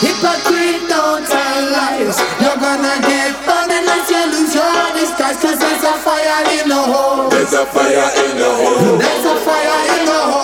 Hypocrite, 0.00 0.88
don't 0.88 1.26
tell 1.26 1.62
lies. 1.72 2.16
You're 2.40 2.56
gonna 2.56 2.96
get 3.04 3.36
burned 3.44 3.72
unless 3.72 4.08
you 4.08 4.22
lose 4.32 4.54
your 4.54 4.92
disguise. 4.96 5.36
Cause 5.40 5.58
there's 5.58 5.84
a 5.84 5.94
fire 6.00 6.44
in 6.56 6.68
the 6.68 6.74
hole. 6.74 7.28
There's 7.28 7.52
a 7.52 7.66
fire 7.66 8.10
in 8.24 8.36
the 8.38 8.48
hole. 8.48 8.96
There's 8.96 9.26
a 9.26 9.36
fire 9.44 9.98
in 9.98 10.06
the 10.06 10.20
hole. 10.32 10.41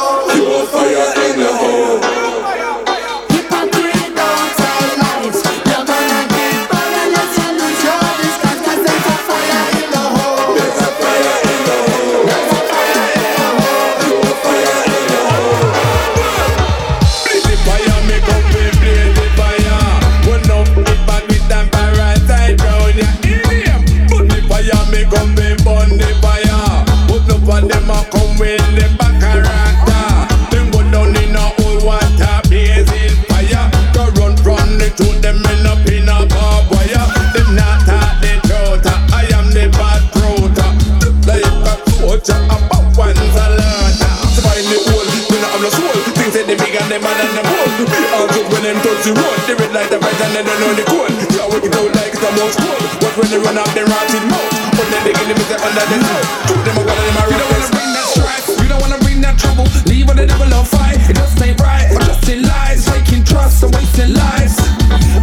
The 49.09 49.15
road. 49.17 49.39
They 49.49 49.57
red 49.57 49.73
like 49.73 49.89
the 49.89 49.99
bright 49.99 50.21
and 50.21 50.33
they 50.37 50.45
don't 50.45 50.61
know 50.61 50.73
the. 50.77 50.85
Yeah, 51.33 51.49
we 51.49 51.65
get 51.65 51.73
out 51.73 51.89
like 51.97 52.13
it's 52.13 52.21
the 52.21 52.31
most 52.37 52.61
cold. 52.61 52.81
But 53.01 53.13
when 53.17 53.29
they 53.33 53.41
run 53.41 53.57
up, 53.57 53.71
they 53.73 53.85
rotted 53.85 54.25
mouth. 54.29 54.53
But 54.77 54.87
then 54.93 55.01
they 55.09 55.15
get 55.17 55.33
is 55.33 55.49
under 55.49 55.85
the 55.89 55.97
snow. 55.97 56.21
Two 56.45 56.61
them 56.61 56.77
a 56.77 56.83
one 56.85 56.93
of 56.93 57.05
them 57.09 57.25
You 57.33 57.39
don't 57.41 57.49
wanna 57.49 57.69
bring 57.73 57.93
that 57.97 58.07
strife, 58.13 58.47
you 58.61 58.69
don't 58.69 58.83
wanna 58.85 59.01
bring 59.01 59.21
that 59.25 59.37
trouble. 59.41 59.65
Leave 59.89 60.07
with 60.09 60.21
the 60.21 60.27
devil 60.29 60.53
on 60.53 60.65
fight, 60.69 61.01
it 61.09 61.17
just 61.17 61.41
ain't 61.41 61.57
right. 61.61 61.89
I'm 61.89 62.05
just 62.05 62.29
in 62.29 62.45
lies, 62.45 62.85
breaking 62.85 63.25
trust 63.25 63.65
and 63.65 63.73
wasting 63.73 64.13
lives. 64.13 64.61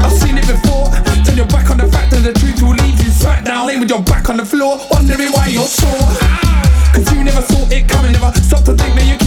I've 0.01 0.15
seen 0.17 0.41
it 0.41 0.49
before. 0.49 0.89
Turn 1.21 1.37
your 1.37 1.49
back 1.53 1.69
on 1.69 1.77
the 1.77 1.89
fact 1.89 2.09
that 2.09 2.25
the 2.25 2.33
truth 2.33 2.61
will 2.65 2.77
leave 2.81 2.97
you 2.97 3.11
smack 3.13 3.45
down, 3.45 3.69
laying 3.69 3.85
with 3.85 3.93
your 3.93 4.01
back 4.01 4.29
on 4.33 4.37
the 4.41 4.45
floor, 4.45 4.81
wondering 4.89 5.29
why 5.29 5.45
you're 5.53 5.69
sore. 5.69 6.09
Ah, 6.25 6.65
Cause 6.93 7.05
you 7.13 7.21
never 7.21 7.43
saw 7.45 7.61
it 7.69 7.85
coming, 7.85 8.17
never 8.17 8.33
stop 8.41 8.65
to 8.65 8.73
think 8.73 8.97
that 8.97 9.05
you 9.05 9.24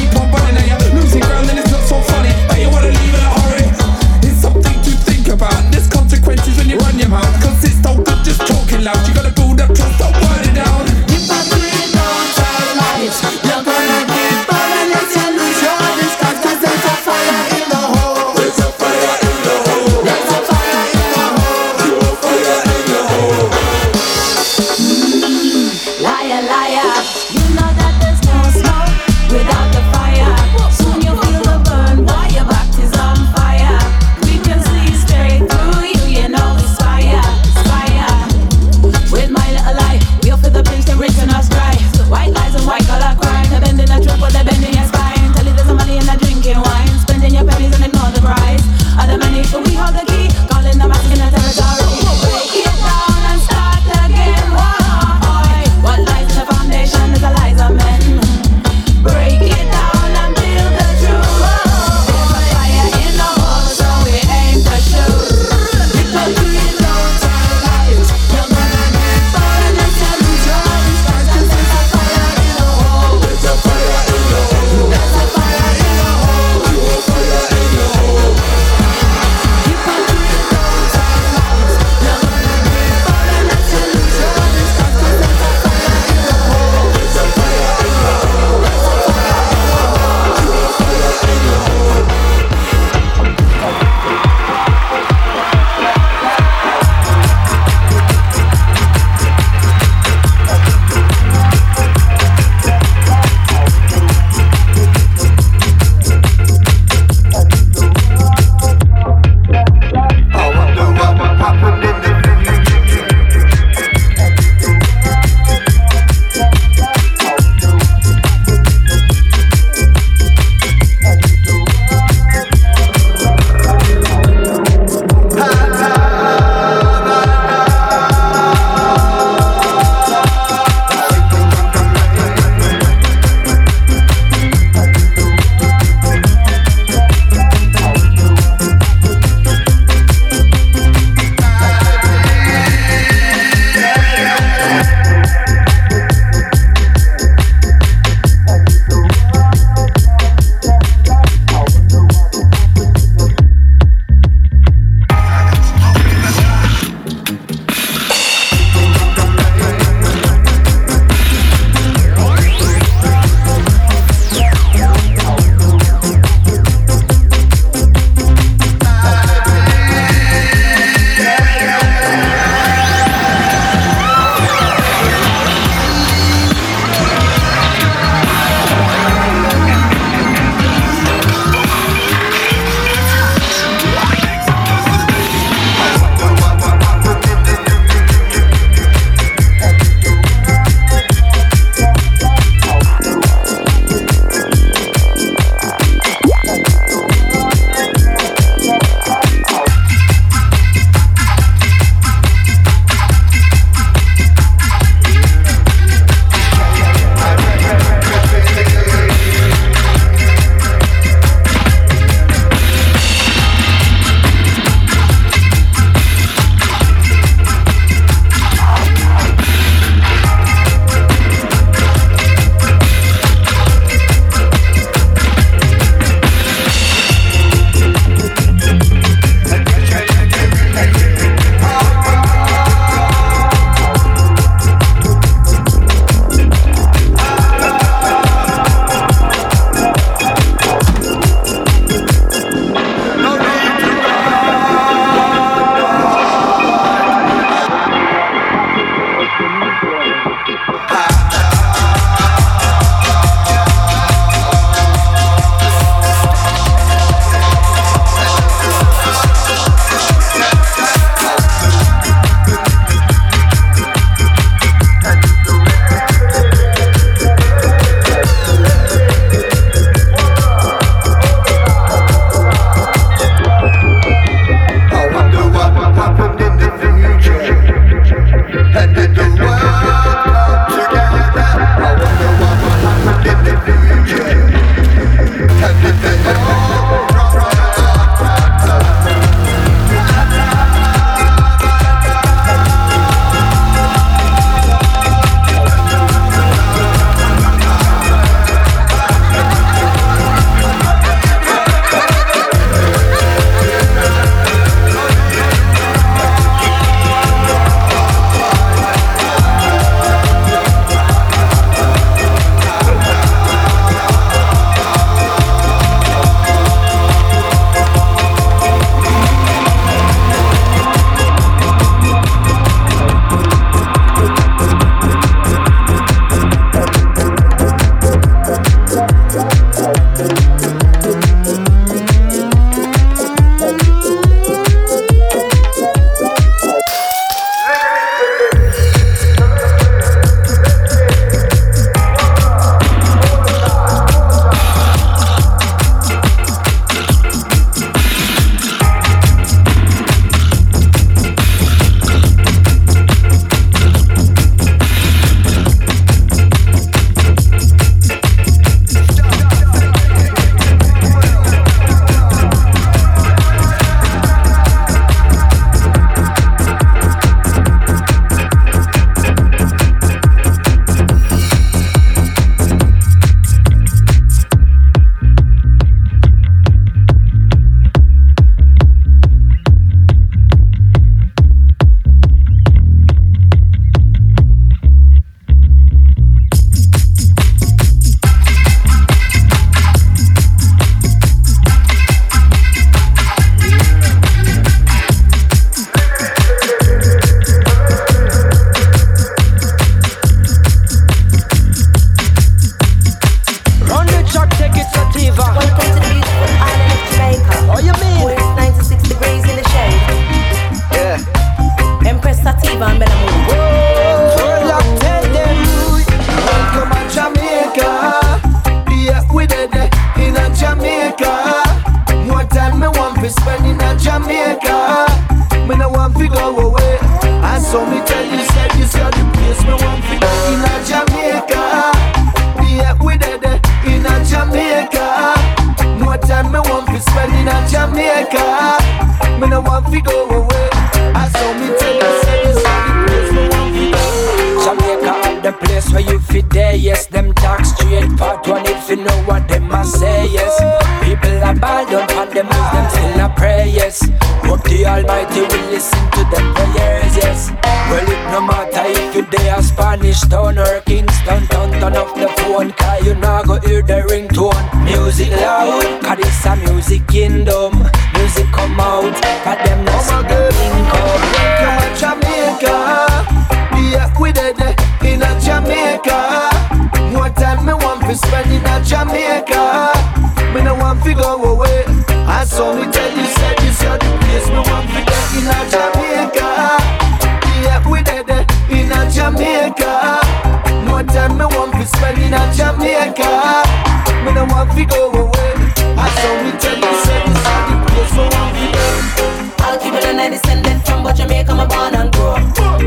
Me 494.79 494.87
no 494.87 495.11
want 495.11 495.19
to 495.19 495.19
go 495.19 495.27
away. 495.27 495.99
I 495.99 496.07
saw 496.07 496.39
me 496.39 496.55
tell 496.55 496.79
you, 496.79 496.95
said 497.03 497.27
this 497.27 497.35
is 497.35 497.67
the 497.67 497.77
place 497.83 498.15
me 498.15 498.31
want 498.31 498.55
to 498.55 498.67
go. 498.79 499.67
All 499.67 499.75
people 499.83 500.05
and 500.07 500.23
I 500.23 500.31
descended 500.31 500.79
from 500.87 501.03
but 501.03 501.19
Jamaica, 501.19 501.51
my 501.51 501.67
born 501.67 501.99
and 501.99 502.15
grow. 502.15 502.39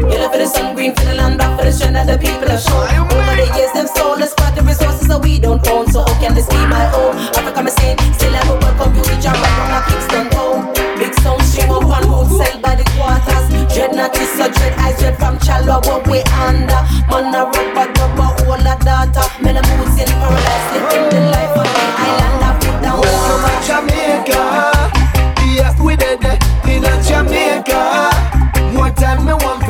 Yellow 0.08 0.32
for 0.32 0.40
the 0.40 0.48
sun, 0.48 0.72
green 0.72 0.96
for 0.96 1.04
the 1.04 1.20
land, 1.20 1.36
black 1.36 1.60
for 1.60 1.66
the 1.68 1.72
strength 1.76 2.00
that 2.00 2.08
the 2.08 2.16
people 2.16 2.48
have 2.48 2.64
shown. 2.64 2.88
Over 2.96 3.36
the 3.36 3.44
years, 3.60 3.76
them 3.76 3.92
stole 3.92 4.16
the 4.16 4.24
spot, 4.24 4.56
the 4.56 4.64
resources 4.64 5.12
that 5.12 5.20
we 5.20 5.36
don't 5.36 5.60
own. 5.68 5.92
So 5.92 6.08
how 6.08 6.16
can 6.24 6.32
this 6.32 6.48
be 6.48 6.64
my 6.64 6.88
own? 6.96 7.20
Africa, 7.36 7.60
me 7.60 7.72
saying, 7.76 8.00
still 8.16 8.32
have 8.40 8.48
a 8.48 8.56
welcome 8.56 8.96
you 8.96 9.04
to 9.04 9.16
jam 9.20 9.36
back 9.36 9.52
from 9.60 9.68
my 9.76 9.82
Kingston 9.84 10.26
town. 10.32 10.72
Big 10.96 11.12
sound 11.20 11.44
stream 11.44 11.76
up 11.76 11.84
on 11.92 12.08
road, 12.08 12.32
sell 12.40 12.56
by 12.64 12.80
the 12.80 12.88
quarters. 12.96 13.52
Dread 13.68 13.92
not 14.00 14.16
so 14.16 14.48
dread 14.48 14.80
eyes, 14.80 14.96
dread 14.96 15.20
from 15.20 15.36
Chalwa, 15.44 15.84
what 15.84 16.08
we 16.08 16.24
under. 16.40 16.88
Man, 17.12 17.36
a 17.36 17.52
rubber, 17.52 17.92
rubber, 18.00 18.32
all 18.48 18.64
a 18.64 18.80
data. 18.80 19.28
Men, 19.44 19.60
a 19.60 19.62
moves 19.76 20.00
in 20.00 20.08
paradise, 20.08 20.68
living 20.72 21.12
the 21.12 21.20
life 21.36 21.51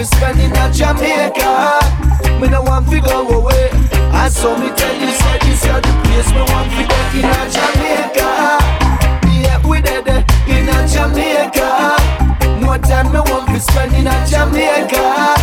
time 0.10 0.38
me 0.38 0.48
want 0.48 0.66
to 0.66 0.66
spend 0.66 0.66
in 0.66 0.74
Jamaica. 0.74 1.80
Me 2.40 2.48
no 2.48 2.62
want 2.62 2.90
to 2.90 3.00
go 3.02 3.28
away. 3.30 3.70
I 4.14 4.30
saw 4.30 4.58
me 4.58 4.70
tell 4.76 4.96
you, 4.96 5.12
said 5.12 5.42
this 5.42 5.62
is 5.62 5.82
the 5.82 5.94
place 6.04 6.32
me 6.34 6.42
want 6.42 6.72
to 6.74 6.84
go 6.90 6.98
in 7.18 7.26
a 7.26 7.42
Jamaica. 7.50 8.30
Yeah, 9.42 9.68
we 9.68 9.82
dead 9.82 10.08
in 10.48 10.70
a 10.70 10.88
Jamaica. 10.88 11.98
More 12.62 12.78
time 12.80 13.12
me 13.12 13.20
want 13.20 13.50
to 13.50 13.60
spend 13.60 13.94
in 13.94 14.08
a 14.08 14.16
Jamaica. 14.28 15.38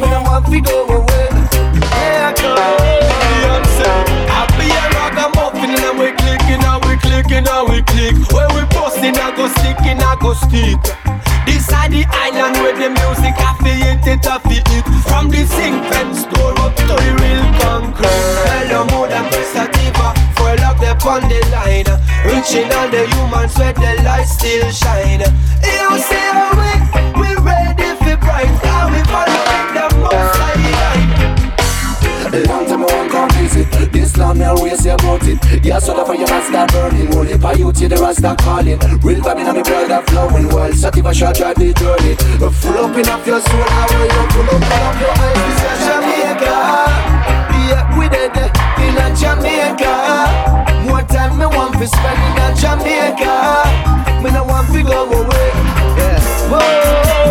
Me 0.00 0.06
no 0.10 0.22
want 0.22 0.46
to 0.46 0.60
go 0.60 0.86
away. 0.86 1.28
Yeah. 1.80 2.34
I 4.28 4.44
be 4.58 4.68
a 4.68 4.84
ragamuffin 5.00 5.80
and 5.80 5.98
we 5.98 6.12
clicking 6.12 6.62
and 6.62 6.84
we 6.84 6.96
clicking 6.96 7.46
and 7.48 7.68
we 7.68 7.82
click. 7.82 8.14
When 8.32 8.48
we 8.54 8.62
busting, 8.74 9.16
I 9.16 9.34
go 9.36 9.48
sticking, 9.48 10.00
I 10.00 10.16
go 10.20 10.34
stick. 10.34 11.03
The 11.94 12.02
island 12.10 12.56
where 12.58 12.74
the 12.74 12.90
music 12.90 13.38
I 13.38 13.54
feel 13.62 13.78
it, 13.86 14.02
it 14.02 14.26
I 14.26 14.42
feel 14.42 14.66
it. 14.66 14.82
From 15.06 15.30
the 15.30 15.46
zinc 15.46 15.78
fence 15.86 16.26
store 16.26 16.50
up 16.58 16.74
to 16.74 16.86
the 16.90 16.98
real 17.22 17.46
concrete. 17.62 18.10
Hello, 18.50 18.82
more 18.90 19.06
than 19.06 19.30
Sativa, 19.54 20.10
full 20.34 20.58
up 20.58 20.74
the 20.82 20.90
on 21.06 21.22
the 21.30 21.38
line. 21.54 21.86
Reaching 22.26 22.66
all 22.74 22.90
the 22.90 23.06
humans 23.14 23.54
where 23.56 23.72
the 23.78 24.02
light 24.02 24.26
still 24.26 24.66
shine. 24.74 25.22
You 25.62 25.98
see 26.02 26.26
how 26.34 26.50
we, 26.58 27.30
we 27.30 27.30
ready 27.46 27.83
visit 33.44 33.92
This 33.92 34.16
land 34.16 34.38
me 34.38 34.44
always 34.44 34.80
say 34.82 34.90
about 34.90 35.22
it. 35.24 35.38
Yeah, 35.64 35.78
so 35.78 35.94
the 35.94 36.04
fire 36.04 36.26
must 36.26 36.48
start 36.48 36.72
burning. 36.72 37.08
It 37.28 37.40
by 37.40 37.54
you 37.54 37.72
till 37.72 37.88
the 37.88 37.96
rasta 37.96 38.34
calling. 38.40 38.78
Real 39.04 39.20
vibing 39.20 39.48
on 39.48 39.56
me 39.56 39.62
blood 39.62 39.90
and 39.90 40.06
flowing. 40.08 40.48
World 40.48 40.74
sativa 40.74 41.12
shall 41.14 41.32
drive 41.32 41.56
the 41.56 41.72
journey. 41.74 42.14
Full 42.40 42.78
up 42.78 42.96
in 42.96 43.08
up 43.08 43.26
your 43.26 43.40
soul 43.40 43.64
I 43.64 43.84
will 43.90 44.08
you 44.08 44.24
pull 44.32 44.48
up 44.48 44.64
in 44.64 44.82
up 44.88 44.96
your 45.00 45.14
eyes. 45.14 45.36
This 45.44 45.60
is 45.68 45.78
Jamaica. 45.86 46.56
Yeah, 47.68 47.98
we 47.98 48.08
dead 48.08 48.36
eh, 48.36 48.84
in 48.84 48.96
a 48.96 49.06
Jamaica. 49.16 49.92
More 50.88 51.04
time 51.08 51.38
me 51.38 51.46
want 51.46 51.76
to 51.78 51.86
spend 51.86 52.20
in 52.28 52.36
a 52.40 52.48
Jamaica. 52.56 53.34
Me 54.22 54.30
no 54.32 54.44
want 54.44 54.68
to 54.72 54.80
go 54.82 55.04
away. 55.04 55.48
Yeah. 55.96 56.20
Whoa, 56.50 57.23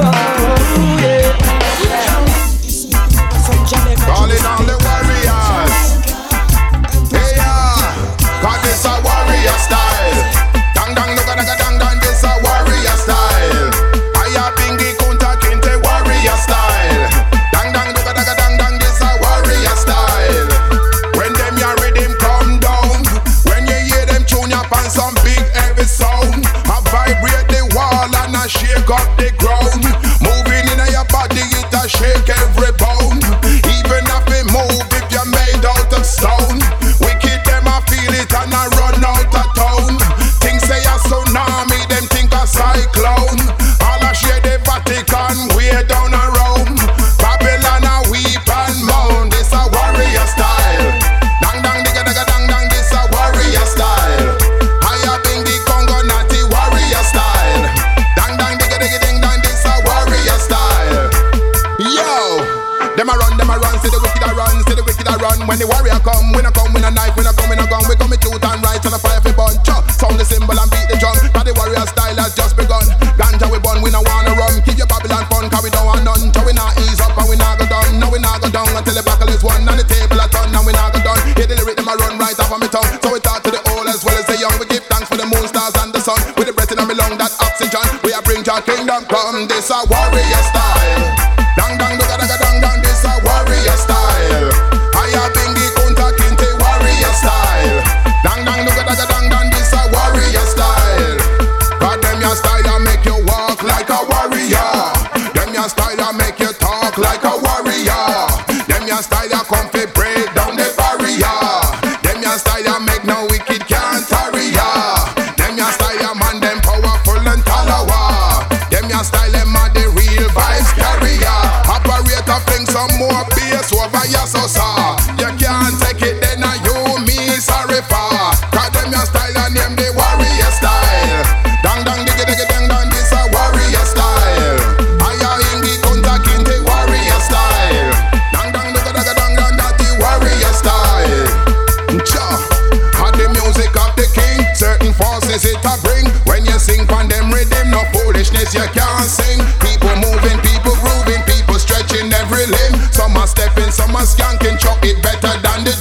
a 88.57 88.61
kingdom 88.61 89.03
come, 89.05 89.47
this 89.47 89.71
a 89.71 89.81
warrior 89.89 90.21
style. 90.21 91.12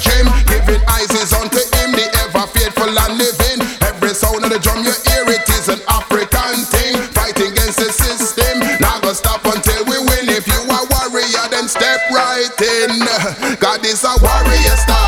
The. 0.03 0.27
Giving 0.51 0.83
eyes 0.91 1.11
is 1.15 1.33
unto 1.33 1.63
him, 1.79 1.95
the 1.95 2.07
ever 2.27 2.47
faithful 2.51 2.91
and 2.91 3.15
living. 3.19 3.59
Every 3.87 4.15
sound 4.15 4.43
of 4.45 4.51
the 4.51 4.59
drum 4.59 4.83
you 4.83 4.95
hear, 5.07 5.25
it 5.31 5.47
is 5.55 5.69
an 5.69 5.81
African 5.89 6.67
thing. 6.67 6.99
Fighting 7.15 7.53
against 7.53 7.79
the 7.79 7.91
system, 7.91 8.61
not 8.81 9.03
gonna 9.03 9.15
stop 9.15 9.45
until 9.47 9.85
we 9.87 9.99
win. 9.99 10.27
If 10.29 10.47
you 10.47 10.61
are 10.71 10.87
warrior, 10.91 11.45
then 11.51 11.69
step 11.69 12.01
right 12.11 12.59
in. 12.59 12.91
God 13.59 13.85
is 13.87 14.03
a 14.05 14.15
warrior 14.21 14.77
style. 14.83 15.02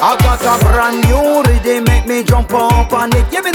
I 0.00 0.16
got 0.22 0.40
a 0.42 0.64
brand 0.64 1.02
new 1.08 1.42
rhythm, 1.42 1.84
make 1.84 2.06
me 2.06 2.22
jump 2.22 2.52
up 2.52 2.92
on 2.92 3.10
it. 3.16 3.26
Yeah, 3.32 3.40
me 3.40 3.50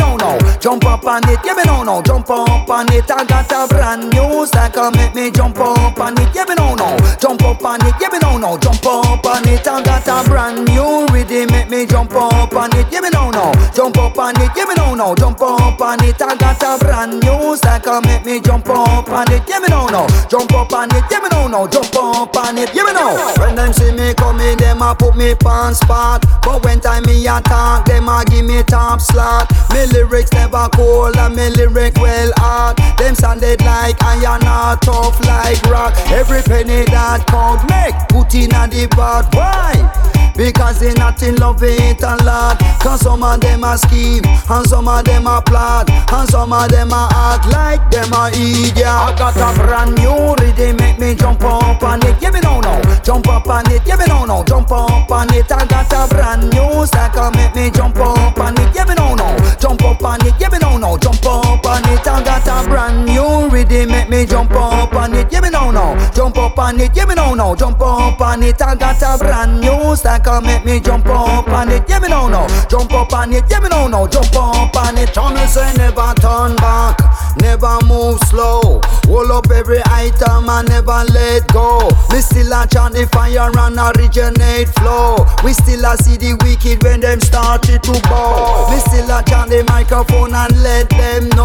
jump 0.63 0.85
up 0.85 1.05
on 1.05 1.21
it. 1.27 1.39
Yeah, 1.43 1.55
me 1.55 1.63
no 1.65 1.83
no, 1.83 2.01
jump 2.01 2.29
up 2.29 2.69
on 2.69 2.87
it. 2.93 3.11
I 3.11 3.25
got 3.25 3.51
a 3.51 3.67
brand 3.67 4.09
new 4.13 4.45
stacker, 4.45 4.89
make 4.95 5.13
me 5.13 5.29
jump 5.29 5.59
up 5.59 5.99
on 5.99 6.17
it. 6.17 6.33
Yeah, 6.33 6.45
me 6.45 6.55
no 6.55 6.73
no, 6.73 6.95
jump 7.19 7.43
up 7.43 7.65
on 7.65 7.85
it. 7.85 7.93
Yeah, 7.99 8.07
me 8.07 8.19
no 8.19 8.37
no, 8.37 8.57
jump 8.57 8.85
up 8.85 9.25
on 9.25 9.47
it. 9.49 9.67
I 9.67 9.83
got 9.83 10.07
a 10.07 10.29
brand 10.29 10.65
new 10.65 11.05
rhythm, 11.11 11.51
make 11.51 11.69
me 11.69 11.85
jump 11.85 12.15
up 12.15 12.55
on 12.55 12.71
it. 12.77 12.87
Yeah, 12.89 13.01
me 13.01 13.09
no 13.09 13.29
no, 13.29 13.51
jump 13.75 13.97
up 13.97 14.17
on 14.17 14.39
it. 14.39 14.51
Yeah, 14.55 14.63
me 14.63 14.75
no 14.75 14.95
no, 14.95 15.13
jump 15.15 15.41
up 15.41 15.81
on 15.81 16.01
it. 16.05 16.21
I 16.21 16.35
got 16.37 16.63
a 16.63 16.79
brand 16.79 17.19
new 17.19 17.57
stacker, 17.57 17.99
make 17.99 18.23
me 18.23 18.39
jump 18.39 18.69
up 18.69 19.09
on 19.09 19.31
it. 19.33 19.43
Yeah, 19.45 19.59
me 19.59 19.67
no 19.67 19.87
no, 19.87 20.07
jump 20.29 20.53
up 20.53 20.71
on 20.71 20.95
it. 20.95 21.03
Yeah, 21.11 21.19
me 21.19 21.27
no 21.29 21.47
no, 21.47 21.67
jump 21.67 21.93
up 21.97 22.37
on 22.37 22.57
it. 22.57 22.73
Yeah, 22.73 22.83
me 22.87 22.93
no. 22.93 23.33
When 23.35 23.55
them 23.55 23.73
see 23.73 23.91
me 23.91 24.13
coming, 24.13 24.55
them 24.55 24.81
a 24.81 24.95
put 24.95 25.17
me 25.17 25.35
pants 25.35 25.79
spot. 25.79 26.23
But 26.41 26.63
when 26.63 26.79
time 26.79 27.03
me 27.03 27.27
attack, 27.27 27.83
them 27.83 28.07
a 28.07 28.23
give 28.23 28.45
me 28.45 28.63
top 28.63 29.01
slot. 29.01 29.51
Me 29.73 29.85
lyrics 29.87 30.31
never 30.31 30.52
cold 30.73 31.17
and 31.17 31.35
me 31.35 31.49
lyric 31.49 31.95
well 31.95 32.31
hard. 32.37 32.77
Them 32.97 33.15
sounded 33.15 33.61
like 33.61 34.01
iron 34.03 34.43
or 34.43 34.77
tough 34.77 35.19
like 35.25 35.61
rock. 35.63 35.93
Every 36.11 36.41
penny 36.43 36.85
that 36.85 37.25
count 37.27 37.67
make 37.69 37.95
put 38.09 38.35
in 38.35 38.53
a 38.53 38.67
the 38.67 38.87
pot. 38.87 39.33
Why? 39.33 40.12
Because 40.35 40.79
they 40.79 40.93
not 40.93 41.21
in 41.21 41.35
love 41.35 41.61
with 41.61 41.79
it 41.79 42.01
a 42.01 42.17
lot. 42.23 42.59
Cause 42.81 43.01
some 43.01 43.23
of 43.23 43.39
them 43.39 43.63
a 43.63 43.77
scheme 43.77 44.23
And 44.49 44.67
some 44.67 44.87
of 44.87 45.05
them 45.05 45.25
a 45.25 45.41
plot 45.41 45.89
And 46.11 46.29
some 46.29 46.51
of 46.51 46.67
them 46.69 46.91
a 46.91 47.07
act 47.13 47.47
like 47.47 47.89
them 47.91 48.11
a 48.11 48.27
idiot. 48.33 48.85
I 48.85 49.15
got 49.17 49.37
a 49.37 49.55
brand 49.57 49.95
new 49.95 50.35
rhythm 50.35 50.77
Make 50.77 50.99
me 50.99 51.15
jump 51.15 51.43
up 51.43 51.81
on 51.81 52.03
it. 52.05 52.21
Yeah 52.21 52.31
me 52.31 52.41
no 52.41 52.59
no 52.59 52.81
Jump 53.03 53.27
up 53.29 53.47
on 53.47 53.71
it 53.71 53.81
Yeah 53.85 53.95
me 53.95 54.05
no 54.07 54.25
no 54.25 54.43
Jump 54.43 54.71
up 54.71 55.09
on 55.09 55.33
it. 55.33 55.51
I 55.51 55.65
got 55.65 55.93
a 55.93 56.13
brand 56.13 56.49
new 56.51 56.85
stacker 56.85 57.31
Make 57.31 57.55
me 57.55 57.71
jump 57.71 57.97
up 57.97 58.37
on 58.37 58.57
it. 58.59 58.75
Yeah 58.75 58.85
me 58.85 58.95
no 58.95 59.15
no 59.15 59.37
Jump 59.59 59.83
up 59.83 60.03
on 60.03 60.25
it 60.25 60.33
Yeah 60.39 60.49
me 60.49 60.57
no 60.59 60.77
no 60.77 60.97
Jump 60.97 61.25
up 61.25 61.65
on 61.65 61.83
it. 61.87 62.07
I 62.07 62.23
got 62.23 62.47
a 62.47 62.67
brand 62.67 63.05
new 63.05 63.49
rhythm 63.49 63.89
Make 63.89 64.09
me 64.09 64.25
jump 64.25 64.51
up 64.51 64.93
on 64.93 65.13
it. 65.13 65.31
Yeah 65.31 65.41
me 65.41 65.49
no 65.51 65.71
no 65.71 65.95
Jump 66.13 66.37
up 66.37 66.57
on 66.57 66.79
it 66.81 66.91
Yeah 66.95 67.05
me 67.05 67.15
no 67.15 67.33
no 67.33 67.55
Jump 67.55 67.79
up 67.79 68.19
on 68.19 68.43
it. 68.43 68.61
I 68.61 68.75
got 68.75 69.01
a 69.01 69.17
brand 69.17 69.61
new 69.61 69.95
stacker 70.23 70.41
Make 70.41 70.65
me 70.65 70.79
jump 70.79 71.05
up 71.07 71.47
on 71.47 71.69
it. 71.69 71.83
Yeah 71.87 71.99
me 71.99 72.07
no 72.09 72.27
no. 72.27 72.47
Jump 72.69 72.93
up 72.93 73.13
on 73.13 73.33
it. 73.33 73.43
Yeah 73.49 73.59
me 73.59 73.69
no 73.69 73.87
no. 73.87 74.07
Jump 74.07 74.35
up 74.35 74.75
on 74.75 74.97
it. 74.97 75.15
Me 75.15 75.45
say 75.47 75.73
never 75.77 76.13
turn 76.15 76.55
back. 76.57 76.97
Never 77.37 77.79
move 77.85 78.19
slow. 78.29 78.81
Hold 79.05 79.31
up 79.31 79.51
every 79.51 79.81
item 79.85 80.49
and 80.49 80.69
never 80.69 81.03
let 81.11 81.47
go. 81.51 81.89
Me 82.11 82.21
still 82.21 82.53
a 82.53 82.67
chant 82.67 82.93
the 82.93 83.07
fire 83.11 83.51
and 83.51 83.77
originate 83.77 84.69
flow. 84.79 85.25
We 85.43 85.53
still 85.53 85.85
a 85.85 85.97
see 85.97 86.17
the 86.17 86.37
wicked 86.43 86.83
when 86.83 87.01
them 87.01 87.19
started 87.21 87.83
to 87.83 87.93
bow. 88.03 88.69
Me 88.71 88.79
still 88.79 89.11
a 89.11 89.23
chant 89.23 89.49
the 89.49 89.63
microphone 89.67 90.33
and 90.33 90.63
let 90.63 90.89
them 90.89 91.29
know 91.29 91.42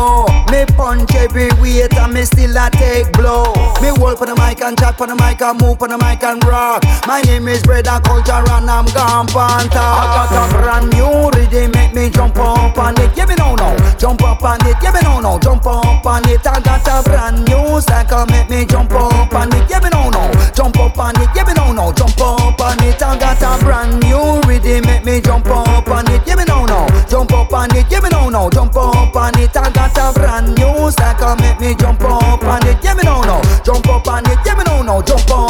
and 1.87 2.13
me 2.13 2.25
still 2.25 2.57
a 2.57 2.71
take 2.71 3.13
blow. 3.13 3.55
Me 3.81 3.89
hold 3.95 4.19
for 4.19 4.27
the 4.27 4.35
mic 4.35 4.61
and 4.63 4.77
chat 4.79 4.99
for 4.99 5.07
the 5.07 5.15
mic 5.15 5.41
and 5.41 5.61
move 5.61 5.79
for 5.79 5.87
the 5.87 5.97
mic 5.99 6.23
and 6.25 6.43
rock. 6.45 6.83
My 7.07 7.21
name 7.23 7.47
is 7.47 7.63
Brother 7.63 8.01
Culture 8.03 8.33
and 8.35 8.67
I'm 8.67 8.87
gone 8.91 9.27
panther. 9.31 9.79
I 9.79 10.03
got 10.11 10.35
a 10.35 10.43
brand 10.59 10.91
new 10.91 11.31
rhythm 11.31 11.71
make 11.71 11.95
me 11.95 12.11
jump 12.11 12.37
up 12.39 12.77
on 12.77 12.99
it. 12.99 13.17
Yeah 13.17 13.27
me 13.27 13.37
no 13.37 13.55
no 13.55 13.77
Jump 13.97 14.23
up 14.23 14.43
on 14.43 14.59
it. 14.67 14.77
Yeah 14.83 14.91
me 14.91 15.01
no 15.05 15.21
no 15.21 15.39
Jump 15.39 15.67
up 15.67 16.05
on 16.05 16.29
it. 16.29 16.43
I 16.47 16.59
got 16.61 16.83
a 16.89 17.03
brand 17.07 17.47
new 17.47 17.81
stacker 17.81 18.27
make 18.27 18.51
me 18.51 18.67
jump 18.67 18.91
up 18.93 19.33
on 19.33 19.55
it. 19.55 19.71
Yeah 19.71 19.79
me 19.79 19.91
no 19.91 20.11
no 20.11 20.27
Jump 20.55 20.79
up 20.79 20.99
on 20.99 21.15
it. 21.23 21.31
Yeah 21.35 21.45
me 21.47 21.55
no 21.55 21.73
no 21.73 21.93
Jump 21.93 22.19
up 22.21 22.61
on 22.61 22.83
it. 22.83 23.01
I 23.01 23.19
got 23.19 23.39
a 23.39 23.63
brand 23.63 24.03
new 24.03 24.43
rhythm 24.51 24.83
make 24.83 25.05
me 25.05 25.21
jump 25.21 25.47
up 25.47 25.87
on 25.87 26.11
it. 26.11 26.27
Yeah 26.27 26.35
me 26.35 26.45
no 26.45 26.67
no 26.67 26.88
up 27.49 27.53
on 27.55 27.77
it. 27.77 27.87
Yeah 27.91 28.01
me 28.01 28.09
no 28.11 28.29
no 28.29 28.51
Jump 28.51 28.77
up 28.77 29.17
on 29.17 29.39
it. 29.39 29.57
I 29.57 29.71
got 29.71 29.97
a 29.97 30.13
brand 30.13 30.57
new 30.57 30.91
stacker 30.91 31.35
make 31.41 31.61
me 31.61 31.75
jump 31.75 32.03
up 32.03 32.43
on 32.43 32.67
it. 32.67 32.83
Yeah 32.83 32.95
me 32.95 33.03
no 33.05 33.23
no 33.23 33.41
Jump 33.65 33.89
up 33.89 34.07
on 34.09 34.25
it. 34.27 34.39
Yeah 34.45 34.55
me 34.55 34.65
no 34.65 34.83
no 34.83 35.03
Jump 35.03 35.31
up 35.31 35.48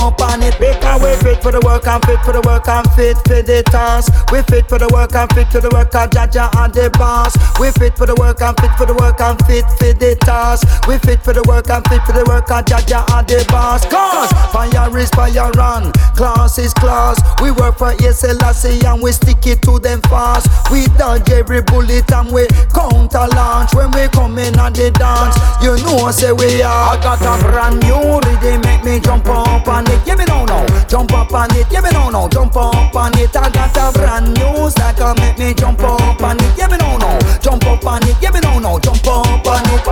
Because 0.56 1.02
we 1.02 1.12
fit 1.20 1.42
for 1.42 1.52
the 1.52 1.60
work 1.60 1.86
I'm 1.86 2.00
fit 2.02 2.20
for 2.24 2.32
the 2.32 2.40
work 2.42 2.68
I'm 2.68 2.84
fit 2.96 3.16
for 3.28 3.42
the 3.42 3.62
task. 3.68 4.12
We 4.32 4.42
fit 4.48 4.68
for 4.68 4.78
the 4.78 4.88
work 4.92 5.14
I'm 5.14 5.28
fit 5.28 5.48
for 5.52 5.60
the 5.60 5.68
work 5.70 5.94
I'm 5.94 6.08
Jaja 6.10 6.48
and 6.56 6.72
the 6.72 6.90
boss. 6.96 7.36
We 7.60 7.70
fit 7.72 7.96
for 7.96 8.06
the 8.06 8.14
work 8.16 8.40
I'm 8.40 8.54
fit 8.56 8.72
for 8.78 8.86
the 8.86 8.94
work 8.94 9.20
I'm 9.20 9.36
fit 9.44 9.64
for 9.78 9.92
the 9.92 10.16
task. 10.20 10.64
We 10.88 10.98
fit 10.98 11.20
for 11.22 11.32
the 11.32 11.42
work 11.48 11.70
I'm 11.70 11.82
fit 11.84 12.02
for 12.06 12.12
the 12.12 12.24
work 12.24 12.50
I'm 12.50 12.64
Jaja 12.64 13.04
and 13.12 13.26
the 13.28 13.44
boss. 13.48 13.84
Cause 13.86 14.30
fire 14.52 14.96
is 14.98 15.10
fire 15.10 15.50
run 15.58 15.92
Class 16.16 16.58
is 16.58 16.72
class. 16.74 17.20
We 17.42 17.50
work 17.52 17.78
for 17.78 17.92
SLC 17.98 18.82
and 18.84 19.02
we 19.02 19.12
stick 19.12 19.46
it 19.46 19.62
to 19.62 19.78
them 19.78 20.00
fast. 20.02 20.48
We 20.70 20.86
dodge 20.98 21.28
every 21.30 21.62
bullet 21.62 22.10
and 22.12 22.30
we 22.32 22.46
counter 22.74 23.26
launch 23.34 23.74
When 23.74 23.90
we 23.92 24.08
come 24.08 24.38
in 24.38 24.58
on 24.58 24.72
the 24.72 24.90
dance. 24.90 25.36
You 25.62 25.76
know 25.84 26.10
say 26.10 26.32
we 26.32 26.62
are. 26.62 26.96
I 26.96 27.00
got 27.02 27.20
a 27.22 27.34
brand 27.44 27.80
new 27.82 28.18
rhythm 28.22 28.60
make 28.62 28.84
me 28.84 29.00
jump 29.00 29.26
up 29.26 29.66
on 29.68 29.86
it. 29.86 30.00
Yeah 30.06 30.16
me 30.16 30.24
no 30.26 30.37
no 30.44 30.66
Jump 30.88 31.12
up 31.12 31.32
on 31.32 31.54
it 31.56 31.66
Yeah 31.70 31.80
me 31.80 31.90
no 31.92 32.10
no 32.10 32.28
Jump 32.28 32.56
up 32.56 32.94
on 32.94 33.18
it 33.18 33.36
I 33.36 33.50
got 33.50 33.76
a 33.76 33.92
brand 33.92 34.34
new 34.34 34.70
stacker 34.70 35.14
make 35.20 35.38
me 35.38 35.54
jump 35.54 35.80
up 35.82 36.22
on 36.22 36.36
it 36.36 36.58
Yeah 36.58 36.68
me 36.68 36.76
no 36.78 36.96
no 36.96 37.18
Jump 37.40 37.66
up 37.66 37.84
on 37.86 38.02
it 38.02 38.16
Yeah 38.20 38.30
me 38.30 38.40
no 38.40 38.58
no 38.58 38.78
Jump 38.78 39.06
up 39.06 39.46
on 39.46 39.64
it 39.72 39.82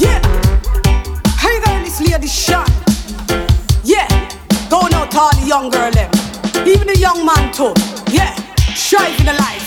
Yeah. 0.00 0.20
You 1.42 1.60
gonna 1.66 1.84
this 1.84 2.00
lady 2.00 2.26
shot? 2.26 2.70
Yeah. 3.84 4.08
Going 4.70 4.94
out 4.94 5.10
to 5.10 5.18
all 5.20 5.30
the 5.36 5.46
young 5.46 5.68
girl 5.68 5.90
them. 5.90 6.10
Even 6.66 6.86
the 6.86 6.96
young 6.98 7.26
man 7.26 7.52
too. 7.52 7.74
Yeah. 8.10 8.34
Striving 8.74 9.26
the 9.26 9.34
life. 9.34 9.59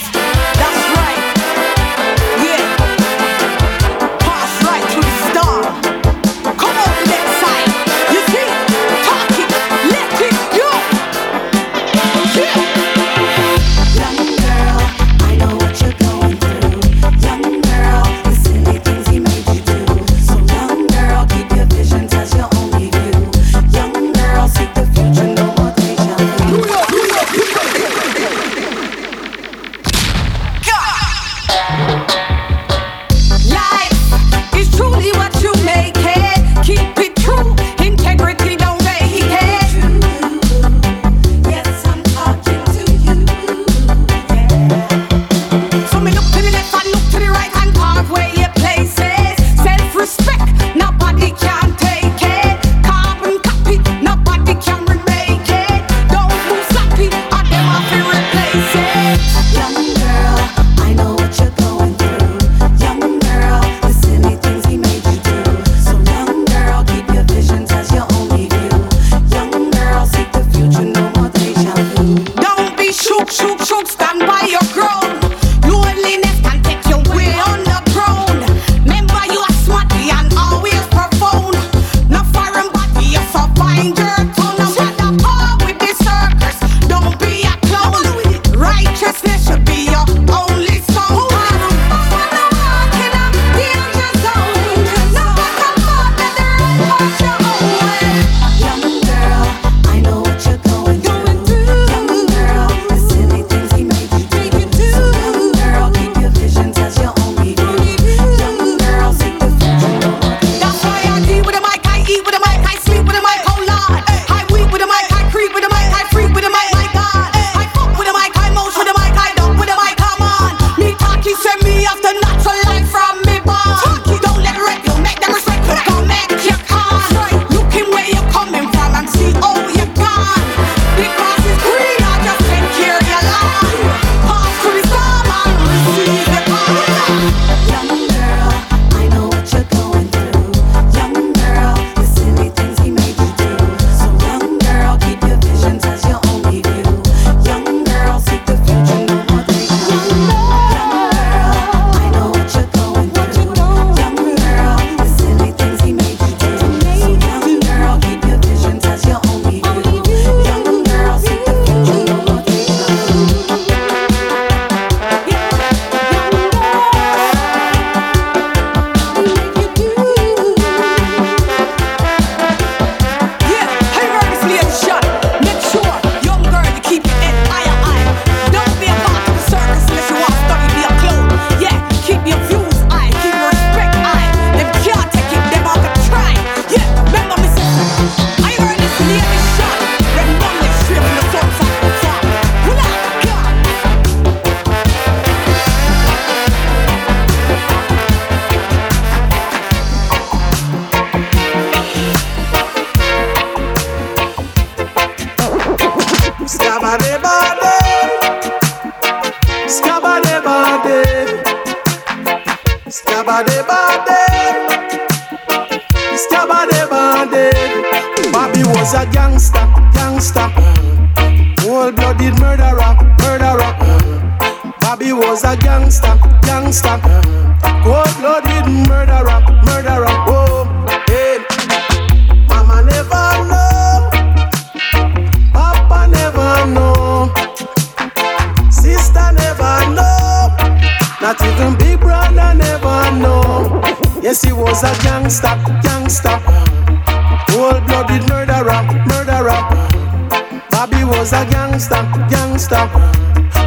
Bobby 250.70 251.02
was 251.02 251.32
a 251.32 251.44
gangster, 251.50 252.06
gangster. 252.30 252.88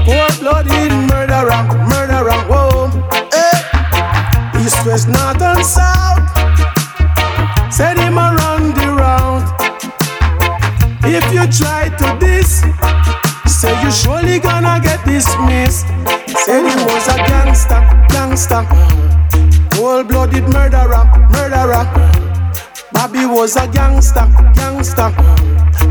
Cold-blooded 0.06 0.94
murderer, 1.12 1.62
murderer. 1.92 2.40
Whoa, 2.48 2.88
hey. 3.34 4.64
East, 4.64 4.86
west, 4.86 5.10
north, 5.10 5.42
and 5.42 5.66
south. 5.66 6.24
Send 7.70 8.00
him 8.00 8.18
around 8.18 8.76
the 8.76 8.96
round. 8.96 9.44
If 11.04 11.26
you 11.34 11.46
try 11.52 11.90
to 11.90 12.18
this, 12.18 12.62
say 13.46 13.76
you 13.84 13.92
surely 13.92 14.40
gonna 14.40 14.80
get 14.82 15.04
dismissed. 15.04 15.88
Said 16.46 16.64
he 16.64 16.86
was 16.86 17.08
a 17.10 17.18
gangster, 17.28 17.82
gangster. 18.08 18.66
Cold-blooded 19.72 20.48
murderer, 20.48 21.04
murderer. 21.30 22.27
Bobby 22.98 23.28
was 23.28 23.56
a 23.56 23.68
gangster, 23.68 24.28
gangster. 24.56 25.14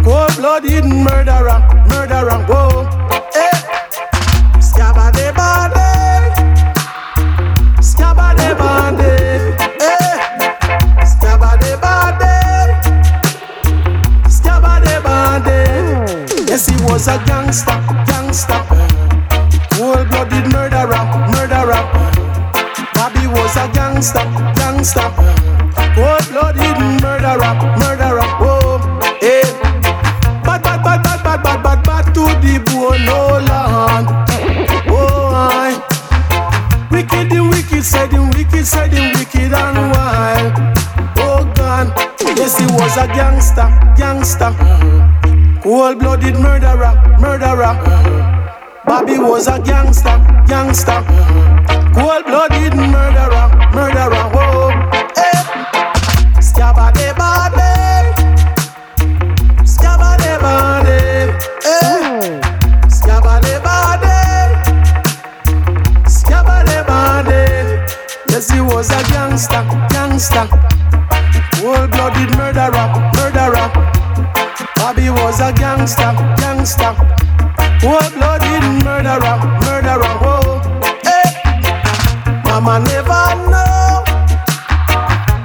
Cold-blooded 0.03 0.85
murderer, 0.85 1.61
murderer. 1.89 2.39
Whoa, 2.49 2.83
eh. 3.33 3.59
Scabba 4.59 5.13
de 5.13 5.31
body, 5.31 5.87
scabba 7.81 8.35
de 8.35 8.55
body. 8.59 9.13
Yes, 16.49 16.67
he 16.67 16.75
was 16.83 17.07
a 17.07 17.23
gangster, 17.25 17.79
gangster. 18.07 18.61
Cold-blooded 19.79 20.53
murderer, 20.53 21.05
murderer. 21.31 21.83
Bobby 22.95 23.29
was 23.29 23.57
a 23.57 23.69
gangster, 23.73 24.25
gangster. 24.57 25.46
Murderer, 27.27 27.55
murderer. 27.81 28.29
Whoa, 28.39 28.79
hey. 29.18 29.43
Bad, 30.45 30.62
bad, 30.62 30.81
bad, 30.85 31.03
bad, 31.03 31.24
bad, 31.24 31.43
bad, 31.43 31.61
bad, 31.61 31.83
bad 31.83 32.14
to 32.14 32.22
the 32.39 32.62
bone, 32.70 33.05
no 33.05 33.43
land. 33.43 34.07
Oh, 34.87 35.35
I. 35.35 35.74
Wicked, 36.89 37.31
the 37.31 37.41
wicked, 37.43 37.85
said 37.85 38.11
the 38.12 38.22
wicked, 38.22 38.64
said 38.64 38.93
the 38.93 39.01
wicked 39.18 39.53
and 39.53 39.91
wild. 39.91 40.53
Oh, 41.18 41.53
God. 41.57 41.89
Yes, 42.39 42.61
he 42.61 42.66
was 42.66 42.97
a 42.97 43.09
gangster, 43.09 43.74
gangster. 43.97 44.55
Cold-blooded 45.64 46.39
murderer, 46.39 46.95
murderer. 47.18 47.74
Bobby 48.87 49.18
was 49.18 49.49
a 49.49 49.59
gangster, 49.59 50.16
gangster. 50.47 51.03
Cold-blooded 51.93 52.77
murderer, 52.77 53.51
murderer. 53.74 54.31
Whoa, 54.31 54.66
gangster. 70.17 70.49
Cold-blooded 71.61 72.31
murderer, 72.39 72.89
murderer. 73.17 73.69
Bobby 74.77 75.11
was 75.11 75.41
a 75.41 75.53
gangster, 75.53 76.12
gangster. 76.39 76.95
Cold-blooded 77.83 78.64
murderer, 78.83 79.37
murderer. 79.61 80.14
Whoa, 80.25 80.61
eh. 81.05 81.29
Mama 82.45 82.81
never 82.81 83.27
know, 83.51 84.05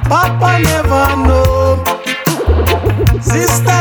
Papa 0.07 0.59
never 0.63 1.15
know, 1.28 1.84
Sister 3.19 3.80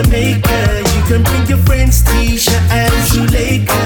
Jamaica, 0.00 0.80
you 0.96 1.02
can 1.04 1.22
bring 1.22 1.44
your 1.46 1.60
friends 1.68 2.02
Tisha 2.02 2.56
and 2.72 2.92
Zuleika. 3.04 3.76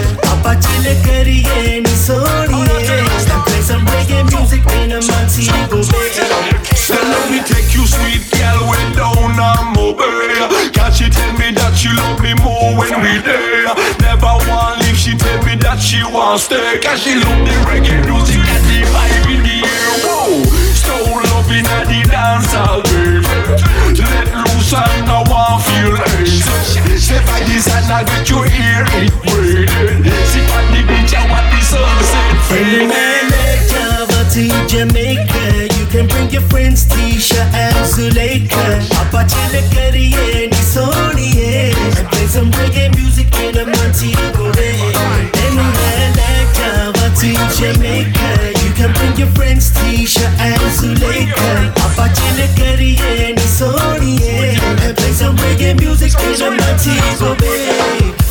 At 0.46 0.62
the 0.62 0.94
Caribbean, 1.02 1.82
Sony, 1.90 2.62
yeah. 2.86 3.34
And 3.34 3.42
play 3.42 3.60
some 3.60 3.82
reggae 3.90 4.22
music 4.30 4.62
in 4.78 4.92
a 4.94 5.02
Montego 5.02 5.82
Bay. 5.90 6.14
So 6.78 6.94
let 6.94 7.30
me 7.32 7.42
take 7.42 7.74
you, 7.74 7.82
sweet 7.82 8.22
girl, 8.30 8.70
way 8.70 8.84
down 8.94 9.34
on 9.42 9.74
Mobile. 9.74 10.70
Cause 10.70 10.98
she 10.98 11.10
tell 11.10 11.32
me 11.34 11.50
that 11.50 11.74
she 11.74 11.90
love 11.90 12.22
me 12.22 12.34
more 12.46 12.78
when 12.78 12.94
we 13.02 13.18
there. 13.18 13.74
Never 13.98 14.38
want 14.46 14.86
leave, 14.86 14.94
she 14.94 15.18
tell 15.18 15.42
me 15.42 15.56
that 15.66 15.82
she 15.82 15.98
want 16.04 16.38
stay. 16.46 16.78
Cause 16.78 17.02
she 17.02 17.18
love 17.18 17.42
the 17.42 17.58
reggae 17.66 17.98
music 18.06 18.38
and 18.38 18.64
the 18.70 18.86
vibe 18.86 19.34
in 19.34 19.42
the 19.42 19.66
air. 19.66 19.90
Whoa, 20.06 20.46
so 20.78 20.94
loving 21.34 21.66
at 21.66 21.90
the 21.90 22.06
dance 22.06 22.54
all 22.54 22.86
baby. 22.86 23.26
Let 23.98 24.53
and 24.74 25.08
I 25.08 25.22
want 25.30 25.62
feel 25.62 25.94
it. 25.94 26.98
Say 26.98 27.20
by 27.26 27.40
this 27.46 27.66
and 27.70 27.90
I 27.90 28.02
get 28.04 28.28
you 28.30 28.42
hear 28.42 28.82
it 28.98 29.12
waiting. 29.30 30.02
Sit 30.30 30.50
on 30.50 30.64
the 30.74 30.82
beach 30.88 31.14
and 31.14 31.30
watch 31.30 31.48
the 31.52 31.60
sunset 31.62 32.34
Java 33.70 34.20
to 34.34 34.44
Jamaica, 34.68 35.74
you 35.78 35.86
can 35.86 36.06
bring 36.08 36.30
your 36.30 36.42
friends 36.42 36.86
Tisha 36.86 37.42
and 37.52 37.76
Zuleika. 37.86 38.84
Caribbean, 39.74 40.50
Sony, 40.50 41.34
yeah. 41.34 41.98
And 41.98 42.08
play 42.08 42.26
some 42.26 42.50
reggae 42.52 42.94
music 42.96 43.32
in 43.40 43.56
a 43.56 43.64
Montego 43.64 44.52
Bay. 44.52 44.80
Anywhere 45.46 46.10
like 46.18 46.50
Java 46.54 47.06
to 47.20 47.30
Jamaica, 47.56 48.63
can 48.84 48.92
bring 48.94 49.16
your 49.16 49.28
friends 49.34 49.70
Tisha 49.70 50.26
and 50.38 50.60
Zuleika. 50.76 51.72
The 52.36 52.48
Caribbean, 52.56 53.36
Sony, 53.36 54.18
yeah. 54.18 54.86
And 54.86 54.96
play 54.96 55.12
some 55.12 55.36
reggae 55.36 55.78
music 55.78 56.12
in 56.20 56.42
a 56.42 56.50
Montego 56.50 57.34
Bay. 57.36 58.23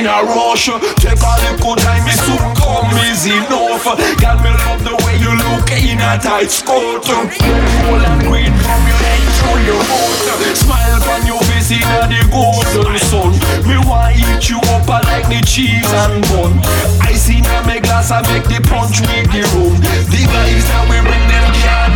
In 0.00 0.06
a 0.08 0.24
rush. 0.24 0.72
Take 0.96 1.20
a 1.20 1.32
little 1.44 1.76
time, 1.76 2.04
me 2.08 2.14
soon 2.24 2.40
come 2.56 2.88
easy 3.04 3.36
enough. 3.36 3.84
Girl, 3.84 4.38
me 4.40 4.50
love 4.64 4.80
the 4.80 4.96
way 5.04 5.16
you 5.20 5.32
look 5.44 5.68
in 5.76 6.00
a 6.00 6.16
tight 6.16 6.48
skirt. 6.48 7.04
Gold 7.04 8.00
and 8.00 8.20
green 8.24 8.52
from 8.64 8.80
your 8.88 9.00
head 9.04 9.20
to 9.40 9.50
your 9.68 9.82
foot 9.84 10.56
Smile 10.56 11.04
on 11.04 11.26
your 11.28 11.42
face 11.52 11.70
in 11.76 11.84
a 11.84 12.08
the 12.08 12.20
golden 12.32 12.96
sun. 13.12 13.36
Me 13.68 13.76
want 13.84 14.16
eat 14.16 14.48
you 14.48 14.58
up 14.72 14.88
like 14.88 15.28
the 15.28 15.40
cheese 15.44 15.92
and 16.08 16.24
bun. 16.32 16.56
Ice 17.04 17.28
in 17.28 17.44
a 17.44 17.60
me 17.68 17.80
glass 17.80 18.10
I 18.10 18.24
make 18.32 18.48
the 18.48 18.60
punch 18.64 19.00
with 19.04 19.28
the 19.28 19.44
rum. 19.52 19.76
The 20.08 20.22
vibes 20.32 20.64
that 20.64 20.84
we 20.88 20.96
bring 21.04 21.26
them 21.28 21.46
can't 21.60 21.90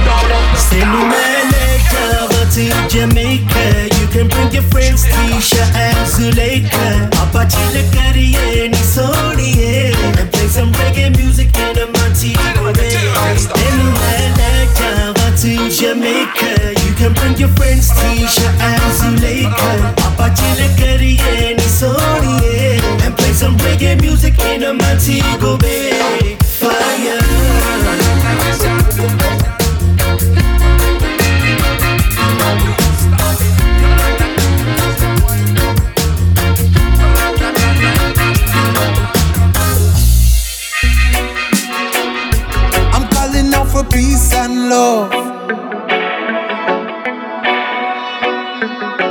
to 2.55 2.71
Jamaica. 2.89 3.91
You 3.99 4.07
can 4.15 4.29
bring 4.29 4.53
your 4.53 4.63
friends, 4.71 5.03
Tisha 5.05 5.65
and 5.75 6.07
Zuleika. 6.07 7.11
Apache 7.19 7.59
Lakaria 7.75 8.39
and 8.63 8.75
Isonia. 8.75 9.91
And 10.21 10.31
play 10.33 10.47
some 10.47 10.71
reggae 10.75 11.11
music 11.17 11.51
in 11.57 11.79
a 11.79 11.87
microwave. 11.99 12.79
Anywhere 13.59 14.29
like 14.39 14.71
Java 14.79 15.37
to 15.43 15.69
Jamaica. 15.69 16.79
You 16.87 16.95
can 16.95 17.13
bring 17.15 17.37
your 17.39 17.51
friends, 17.59 17.91
Tisha 17.91 18.47
and 18.63 18.93
Zuleika. 18.99 19.91
Apache 20.07 20.47
Lakaria 20.61 21.51
and 21.51 21.59
Isonia. 21.59 23.05
And 23.05 23.17
play 23.17 23.33
some 23.33 23.57
reggae 23.67 24.01
music 24.01 24.39
in 24.39 24.63
a 24.63 24.73
Montego 24.73 25.59
Bay. 25.59 26.34
Love. 44.75 45.11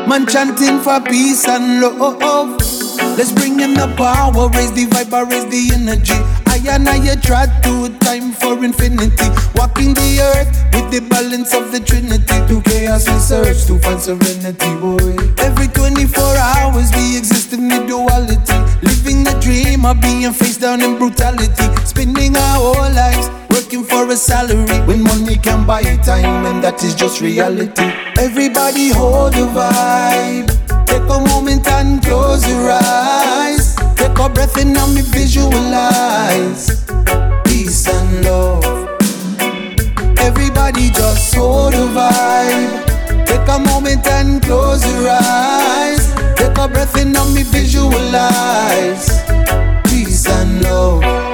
Man 0.09 0.25
chanting 0.27 0.79
for 0.79 0.99
peace 1.01 1.47
and 1.47 1.81
love. 1.81 2.49
Let's 3.17 3.31
bring 3.31 3.59
in 3.59 3.73
the 3.73 3.87
power, 3.95 4.49
raise 4.55 4.73
the 4.73 4.85
vibe, 4.93 5.15
raise 5.31 5.47
the 5.53 5.61
energy. 5.77 6.19
I 6.53 6.57
and 6.75 6.89
I 6.89 7.15
try 7.15 7.45
to 7.65 7.73
time 7.99 8.31
for 8.31 8.63
infinity. 8.63 9.27
Walking 9.55 9.93
the 9.93 10.09
earth 10.31 10.51
with 10.73 10.87
the 10.91 11.01
balance 11.13 11.53
of 11.53 11.71
the 11.71 11.79
Trinity. 11.79 12.37
To 12.49 12.61
chaos 12.69 13.07
we 13.07 13.17
search 13.19 13.65
to 13.67 13.79
find 13.79 14.01
serenity, 14.01 14.71
boy. 14.83 15.15
Every 15.47 15.67
24 15.67 16.23
hours 16.51 16.89
we 16.95 17.17
exist 17.17 17.53
in 17.53 17.69
the 17.69 17.79
duality. 17.87 18.57
Living 18.89 19.23
the 19.23 19.35
dream 19.39 19.85
of 19.85 20.01
being 20.01 20.33
face 20.33 20.57
down 20.57 20.81
in 20.81 20.97
brutality. 20.97 21.67
Spending 21.85 22.35
our 22.35 22.57
whole 22.59 22.91
lives 22.91 23.29
working 23.53 23.83
for 23.83 24.09
a 24.09 24.15
salary. 24.17 24.79
When 24.87 25.03
money 25.03 25.37
can 25.37 25.65
buy 25.65 25.83
time, 26.03 26.45
and 26.45 26.63
that 26.63 26.83
is 26.83 26.95
just 26.95 27.21
reality. 27.21 27.87
Everybody 28.17 28.89
hold 28.89 29.33
the 29.33 29.45
vibe. 29.57 30.49
Take 30.87 31.09
a 31.09 31.19
moment 31.31 31.67
and 31.67 32.03
close 32.03 32.47
your 32.47 32.71
eyes. 32.71 33.75
Take 33.95 34.17
a 34.17 34.27
breath 34.29 34.57
in 34.57 34.75
and 34.75 34.95
me 34.95 35.01
visualize 35.01 36.83
peace 37.45 37.87
and 37.87 38.25
love. 38.25 38.65
Everybody 40.19 40.89
just 40.89 41.35
hold 41.35 41.73
the 41.73 41.85
vibe. 41.97 43.25
Take 43.27 43.47
a 43.47 43.59
moment 43.59 44.05
and 44.07 44.41
close 44.41 44.83
your 44.91 45.09
eyes. 45.09 46.13
Take 46.35 46.57
a 46.57 46.67
breath 46.67 46.97
in 46.97 47.15
and 47.15 47.33
me 47.33 47.43
visualize 47.43 49.07
peace 49.85 50.27
and 50.27 50.61
love. 50.63 51.32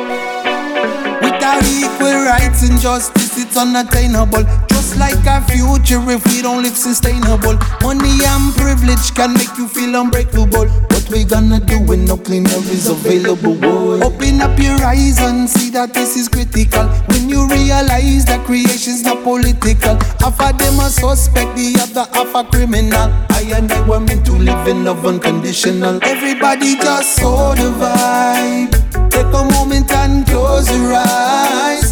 Equal 1.66 2.24
rights 2.26 2.64
and 2.64 2.80
justice, 2.80 3.38
it's 3.38 3.57
unattainable. 3.57 4.45
Just 4.90 5.00
like 5.00 5.28
our 5.28 5.42
future, 5.42 6.02
if 6.10 6.26
we 6.26 6.42
don't 6.42 6.64
live 6.64 6.76
sustainable. 6.76 7.54
Money 7.84 8.26
and 8.26 8.52
privilege 8.56 9.14
can 9.14 9.34
make 9.34 9.56
you 9.56 9.68
feel 9.68 9.94
unbreakable. 9.94 10.66
What 10.66 11.08
we 11.12 11.26
gonna 11.26 11.60
do 11.60 11.80
when 11.82 12.06
no 12.06 12.18
clean 12.18 12.48
air 12.48 12.58
is 12.74 12.90
available? 12.90 13.54
Boy? 13.54 14.00
Open 14.02 14.42
up 14.42 14.58
your 14.58 14.82
eyes 14.84 15.20
and 15.20 15.48
see 15.48 15.70
that 15.78 15.94
this 15.94 16.18
is 16.18 16.28
critical. 16.28 16.88
When 17.14 17.30
you 17.30 17.48
realize 17.48 18.26
that 18.26 18.44
creation's 18.48 19.04
not 19.04 19.22
political, 19.24 19.96
half 20.26 20.42
of 20.42 20.58
them 20.58 20.80
a 20.80 20.90
suspect, 20.90 21.56
the 21.56 21.78
other 21.86 22.10
half 22.12 22.34
a 22.34 22.50
criminal. 22.50 23.14
I 23.30 23.46
and 23.54 23.72
I 23.72 23.88
were 23.88 24.00
meant 24.00 24.26
to 24.26 24.32
live 24.32 24.68
in 24.68 24.86
love 24.86 25.06
unconditional. 25.06 26.00
Everybody 26.04 26.78
just 26.78 27.20
hold 27.20 27.58
the 27.58 27.70
vibe. 27.78 28.74
Take 29.12 29.28
a 29.28 29.46
moment 29.54 29.92
and 29.92 30.26
close 30.26 30.68
your 30.76 30.94
eyes. 30.96 31.89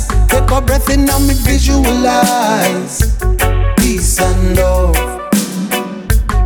Take 0.48 0.60
a 0.60 0.62
breath 0.62 0.90
in 0.90 1.10
and 1.10 1.28
me 1.28 1.34
visualize 1.34 3.02
peace 3.76 4.18
and 4.22 4.56
love. 4.56 4.96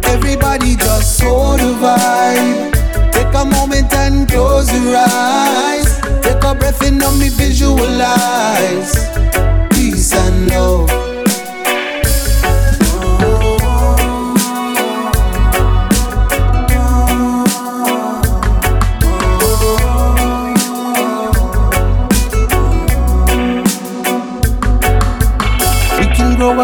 Everybody 0.05 0.75
just 0.75 1.21
hold 1.21 1.59
the 1.59 1.75
vibe. 1.79 2.73
Take 3.11 3.31
a 3.35 3.45
moment 3.45 3.93
and 3.93 4.27
close 4.27 4.73
your 4.73 4.95
eyes. 4.97 6.01
Take 6.23 6.43
a 6.43 6.55
breath 6.55 6.81
in 6.83 6.99
and 7.03 7.19
me 7.19 7.29
visualize 7.29 8.95
peace 9.69 10.15
and 10.15 10.49
love. 10.49 11.10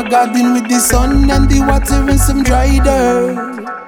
Garden 0.09 0.53
with 0.53 0.69
the 0.69 0.79
sun 0.79 1.29
and 1.29 1.49
the 1.49 1.59
water 1.61 2.09
and 2.09 2.19
some 2.19 2.43
dry 2.43 2.79
dirt. 2.79 3.35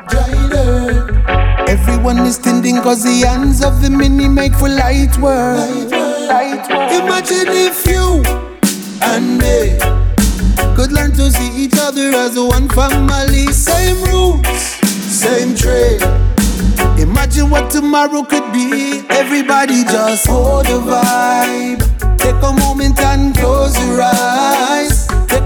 Dry 0.09 0.49
dirt. 0.49 1.69
Everyone 1.69 2.19
is 2.19 2.37
tending 2.37 2.81
cause 2.81 3.03
the 3.03 3.27
hands 3.27 3.63
of 3.63 3.81
the 3.81 3.89
many 3.89 4.27
make 4.27 4.53
for 4.53 4.69
light 4.69 5.15
work. 5.19 5.57
Light 6.27 6.67
work. 6.69 6.91
Imagine 6.91 7.47
if 7.47 7.85
you 7.87 8.21
and 9.01 9.37
me 9.37 9.77
could 10.75 10.91
learn 10.91 11.11
to 11.13 11.31
see 11.31 11.63
each 11.63 11.77
other 11.79 12.11
as 12.11 12.37
one 12.37 12.67
family. 12.69 13.47
Same 13.47 14.01
roots, 14.11 14.79
same 15.23 15.55
trade. 15.55 16.01
Imagine 16.99 17.49
what 17.49 17.69
tomorrow 17.71 18.23
could 18.23 18.51
be. 18.51 19.03
Everybody 19.09 19.83
just 19.83 20.27
hold 20.27 20.65
the 20.65 20.79
vibe. 20.79 21.79
Take 22.17 22.41
a 22.43 22.51
moment 22.59 22.99
and 22.99 23.35
close 23.37 23.77
your 23.85 24.01
eyes. 24.01 24.98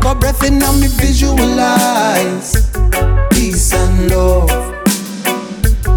Take 0.04 0.12
a 0.12 0.16
breath 0.16 0.43
in 0.43 0.62
and 0.62 0.82
me 0.82 0.88
visualize 0.88 2.70
peace 3.32 3.72
and 3.72 4.12
love. 4.12 4.49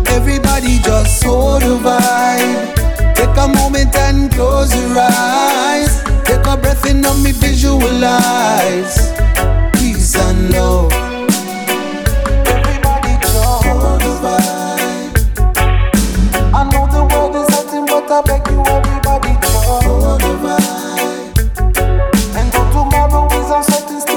Everybody 0.07 0.79
just 0.79 1.25
hold 1.25 1.63
the 1.63 1.77
vibe. 1.77 3.17
Take 3.17 3.37
a 3.37 3.49
moment 3.49 3.97
and 3.97 4.31
close 4.31 4.73
your 4.77 4.97
eyes. 4.97 6.05
Take 6.23 6.47
a 6.47 6.57
breath 6.57 6.87
in 6.89 7.05
and 7.05 7.21
me 7.25 7.33
visualize 7.33 9.11
peace 9.73 10.15
and 10.15 10.53
love. 10.53 10.93
Everybody 12.47 13.19
just 13.21 13.65
hold 13.65 14.01
the 14.03 14.15
vibe. 14.23 15.15
I 16.55 16.63
know 16.71 16.87
the 16.93 17.03
world 17.13 17.35
is 17.35 17.49
hurting, 17.57 17.87
but 17.87 18.09
I 18.09 18.23
beg 18.23 18.47
you, 18.53 18.61
everybody, 18.61 19.35
just 19.41 19.65
hold 19.67 20.21
the 20.21 20.47
vibe. 20.47 20.66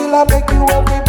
till 0.10 0.16
I 0.16 0.24
make 0.24 0.50
you 0.52 0.66
happy. 0.68 1.09